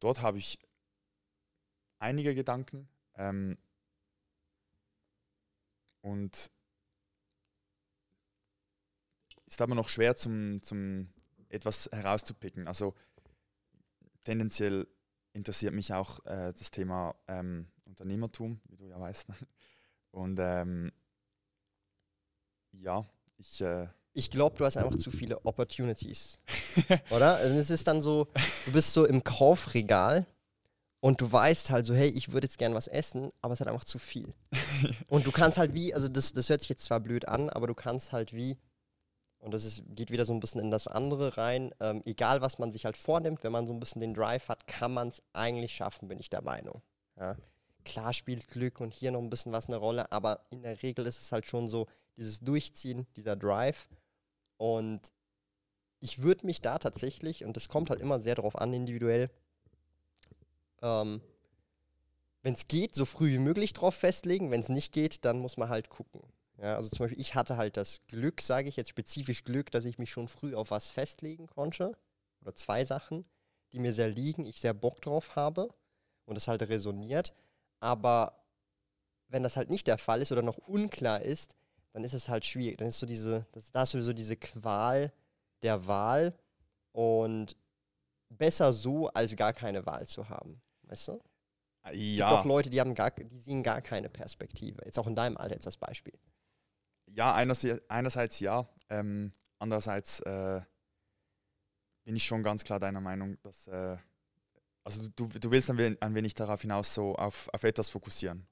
[0.01, 0.59] dort habe ich
[1.99, 3.59] einige Gedanken ähm,
[6.01, 6.51] und
[9.47, 11.13] ist aber noch schwer zum, zum
[11.49, 12.69] etwas herauszupicken.
[12.69, 12.95] Also
[14.25, 14.87] tendenziell
[15.33, 19.29] interessiert mich auch äh, das Thema ähm, Unternehmertum, wie du ja weißt.
[20.13, 20.93] Und ähm,
[22.73, 26.39] ja, ich äh, Ich glaube, du hast einfach zu viele Opportunities.
[27.11, 27.37] Oder?
[27.37, 28.29] Also es ist dann so,
[28.67, 30.27] du bist so im Kaufregal
[31.01, 33.71] und du weißt halt so, hey, ich würde jetzt gern was essen, aber es halt
[33.71, 34.35] einfach zu viel.
[35.09, 37.67] Und du kannst halt wie, also das, das hört sich jetzt zwar blöd an, aber
[37.67, 38.59] du kannst halt wie,
[39.39, 42.59] und das ist, geht wieder so ein bisschen in das andere rein, ähm, egal was
[42.59, 45.23] man sich halt vornimmt, wenn man so ein bisschen den Drive hat, kann man es
[45.33, 46.83] eigentlich schaffen, bin ich der Meinung.
[47.19, 47.37] Ja.
[47.87, 51.07] Klar spielt Glück und hier noch ein bisschen was eine Rolle, aber in der Regel
[51.07, 51.87] ist es halt schon so,
[52.19, 53.89] dieses Durchziehen, dieser Drive.
[54.61, 55.01] Und
[56.01, 59.31] ich würde mich da tatsächlich, und das kommt halt immer sehr darauf an, individuell,
[60.83, 61.23] ähm,
[62.43, 64.51] wenn es geht, so früh wie möglich drauf festlegen.
[64.51, 66.21] Wenn es nicht geht, dann muss man halt gucken.
[66.59, 69.87] Ja, also zum Beispiel, ich hatte halt das Glück, sage ich jetzt spezifisch Glück, dass
[69.87, 71.97] ich mich schon früh auf was festlegen konnte.
[72.43, 73.27] Oder zwei Sachen,
[73.73, 75.71] die mir sehr liegen, ich sehr Bock drauf habe
[76.27, 77.33] und es halt resoniert.
[77.79, 78.45] Aber
[79.29, 81.57] wenn das halt nicht der Fall ist oder noch unklar ist,
[81.93, 82.79] dann ist es halt schwierig.
[82.79, 85.13] Dann ist so diese, das, da hast du so diese Qual
[85.63, 86.35] der Wahl
[86.93, 87.57] und
[88.29, 90.61] besser so, als gar keine Wahl zu haben.
[90.83, 91.21] Weißt du?
[91.83, 94.83] Es gibt ja, auch Leute, die haben gar, die sehen gar keine Perspektive.
[94.85, 96.15] Jetzt auch in deinem Alter jetzt das Beispiel.
[97.07, 100.61] ja einerseits, einerseits ja, ähm, andererseits äh,
[102.05, 103.97] bin ich schon ganz klar deiner Meinung, dass äh,
[104.85, 108.47] also du, du willst ein wenig, ein wenig darauf hinaus so auf, auf etwas fokussieren.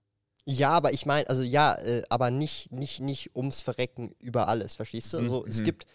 [0.50, 4.74] Ja, aber ich meine, also ja, äh, aber nicht, nicht, nicht ums Verrecken über alles,
[4.74, 5.18] verstehst du?
[5.18, 5.64] Mhm, Also es mhm.
[5.64, 5.86] gibt,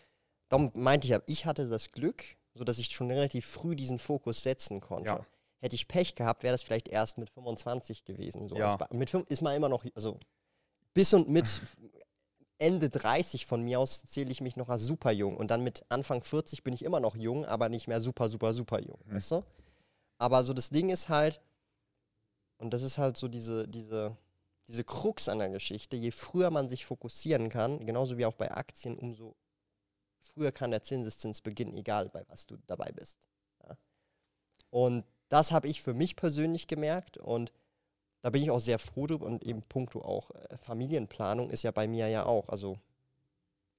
[0.47, 2.23] darum meinte ich ja, ich hatte das Glück,
[2.53, 5.09] so dass ich schon relativ früh diesen Fokus setzen konnte.
[5.09, 5.25] Ja.
[5.59, 8.47] Hätte ich Pech gehabt, wäre das vielleicht erst mit 25 gewesen.
[8.47, 8.75] So Ja.
[8.75, 10.19] als Be- mit fünf ist man immer noch, also
[10.93, 11.45] bis und mit
[12.59, 15.35] Ende 30 von mir aus zähle ich mich noch als super jung.
[15.35, 18.53] Und dann mit Anfang 40 bin ich immer noch jung, aber nicht mehr super, super,
[18.53, 18.99] super jung.
[19.05, 19.15] Mhm.
[19.15, 19.43] Weißt du?
[20.19, 21.41] Aber so das Ding ist halt,
[22.59, 24.15] und das ist halt so diese, diese,
[24.73, 28.51] diese Krux an der Geschichte, je früher man sich fokussieren kann, genauso wie auch bei
[28.51, 29.35] Aktien, umso
[30.19, 33.29] früher kann der Zinseszins beginnen, egal bei was du dabei bist.
[33.63, 33.77] Ja?
[34.71, 37.53] Und das habe ich für mich persönlich gemerkt und
[38.23, 41.71] da bin ich auch sehr froh drüber und eben puncto auch äh, Familienplanung ist ja
[41.71, 42.79] bei mir ja auch, also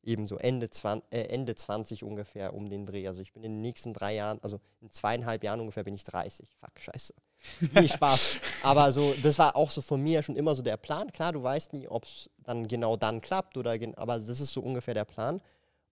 [0.05, 3.09] eben so Ende, 20, äh, Ende 20 ungefähr um den Dreh.
[3.09, 6.05] Also ich bin in den nächsten drei Jahren, also in zweieinhalb Jahren ungefähr bin ich
[6.05, 6.55] 30.
[6.61, 7.15] Fuck, scheiße.
[7.75, 8.41] Nee, Spaß.
[8.63, 11.13] Aber so, das war auch so von mir schon immer so der Plan.
[11.13, 14.61] Klar, du weißt nie, ob es dann genau dann klappt oder aber das ist so
[14.61, 15.41] ungefähr der Plan.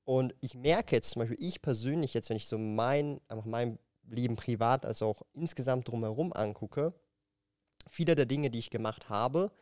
[0.04, 3.78] Und ich merke jetzt zum Beispiel, ich persönlich jetzt, wenn ich so mein, einfach mein
[4.08, 6.92] Leben privat als auch insgesamt drumherum angucke,
[7.88, 9.52] viele der Dinge, die ich gemacht habe,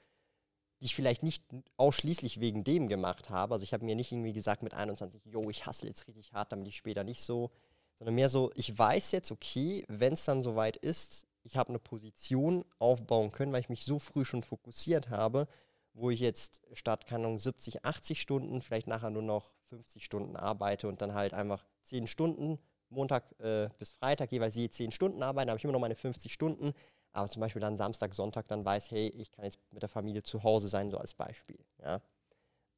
[0.80, 1.44] die ich vielleicht nicht
[1.76, 3.54] ausschließlich wegen dem gemacht habe.
[3.54, 6.52] Also ich habe mir nicht irgendwie gesagt mit 21, yo, ich hasse jetzt richtig hart,
[6.52, 7.50] damit ich später nicht so,
[7.98, 11.78] sondern mehr so, ich weiß jetzt, okay, wenn es dann soweit ist, ich habe eine
[11.78, 15.48] Position aufbauen können, weil ich mich so früh schon fokussiert habe,
[15.92, 20.88] wo ich jetzt statt, Ahnung, 70, 80 Stunden vielleicht nachher nur noch 50 Stunden arbeite
[20.88, 25.50] und dann halt einfach 10 Stunden, Montag äh, bis Freitag jeweils je 10 Stunden arbeiten,
[25.50, 26.72] habe ich immer noch meine 50 Stunden,
[27.12, 30.22] aber zum Beispiel dann Samstag, Sonntag dann weiß, hey, ich kann jetzt mit der Familie
[30.22, 31.58] zu Hause sein, so als Beispiel.
[31.78, 32.00] Ja.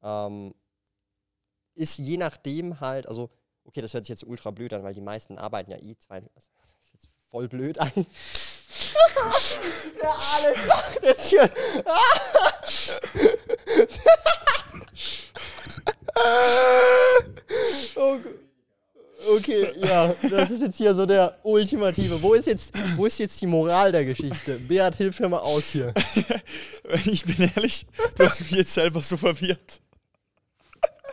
[0.01, 0.53] Ähm,
[1.75, 3.29] ist je nachdem halt, also,
[3.63, 6.17] okay, das hört sich jetzt ultra blöd an, weil die meisten arbeiten ja eh zwei,
[6.17, 7.91] also, das ist jetzt voll blöd an.
[10.01, 11.45] Der Alex macht jetzt hier.
[17.95, 18.17] oh.
[19.25, 22.21] Okay, ja, das ist jetzt hier so der ultimative.
[22.21, 24.59] Wo ist jetzt, wo ist jetzt die Moral der Geschichte?
[24.59, 25.93] Beat, hilf mir mal aus hier.
[27.05, 27.85] ich bin ehrlich,
[28.17, 29.79] du hast mich jetzt selber so verwirrt.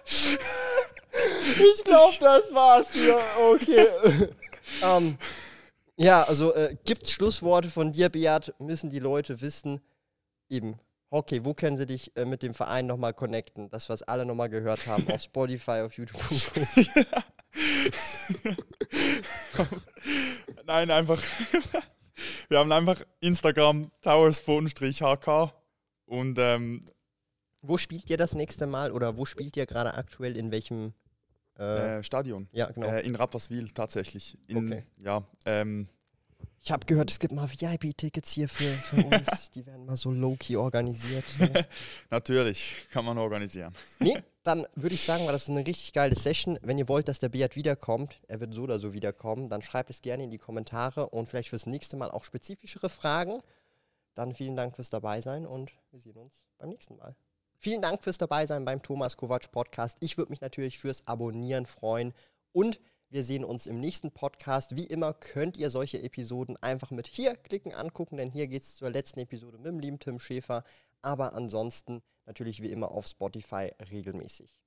[0.05, 3.18] Ich glaube, das war's hier.
[3.53, 3.87] Okay.
[4.83, 5.16] ähm,
[6.01, 8.55] ja, also äh, gibt's Schlussworte von dir, Beat?
[8.59, 9.80] Müssen die Leute wissen,
[10.48, 10.78] eben,
[11.11, 13.68] okay, wo können sie dich äh, mit dem Verein nochmal connecten?
[13.68, 16.20] Das, was alle nochmal gehört haben, auf Spotify, auf YouTube.
[20.64, 21.22] Nein, einfach.
[22.48, 25.53] Wir haben einfach Instagram towers-hk
[26.07, 26.84] und ähm,
[27.62, 30.92] wo spielt ihr das nächste Mal oder wo spielt ihr gerade aktuell in welchem
[31.61, 32.48] äh, Stadion?
[32.52, 32.88] Ja, genau.
[32.88, 34.38] Äh, in Rapperswil tatsächlich.
[34.46, 34.84] In, okay.
[34.98, 35.24] Ja.
[35.44, 35.88] Ähm,
[36.62, 39.50] ich habe gehört, es gibt mal VIP-Tickets hier für, für uns.
[39.52, 41.24] Die werden mal so low-key organisiert.
[41.38, 41.46] So.
[42.11, 43.72] Natürlich, kann man organisieren.
[43.98, 46.58] Nee, dann würde ich sagen, war das eine richtig geile Session.
[46.61, 49.88] Wenn ihr wollt, dass der Beat wiederkommt, er wird so oder so wiederkommen, dann schreibt
[49.88, 53.40] es gerne in die Kommentare und vielleicht fürs nächste Mal auch spezifischere Fragen.
[54.14, 57.16] Dann vielen Dank fürs Dabeisein und wir sehen uns beim nächsten Mal.
[57.62, 59.98] Vielen Dank fürs Dabeisein beim Thomas Kovac Podcast.
[60.00, 62.14] Ich würde mich natürlich fürs Abonnieren freuen
[62.52, 62.80] und
[63.11, 64.76] wir sehen uns im nächsten Podcast.
[64.76, 68.76] Wie immer könnt ihr solche Episoden einfach mit hier klicken angucken, denn hier geht es
[68.76, 70.64] zur letzten Episode mit dem lieben Tim Schäfer.
[71.02, 74.58] Aber ansonsten natürlich wie immer auf Spotify regelmäßig.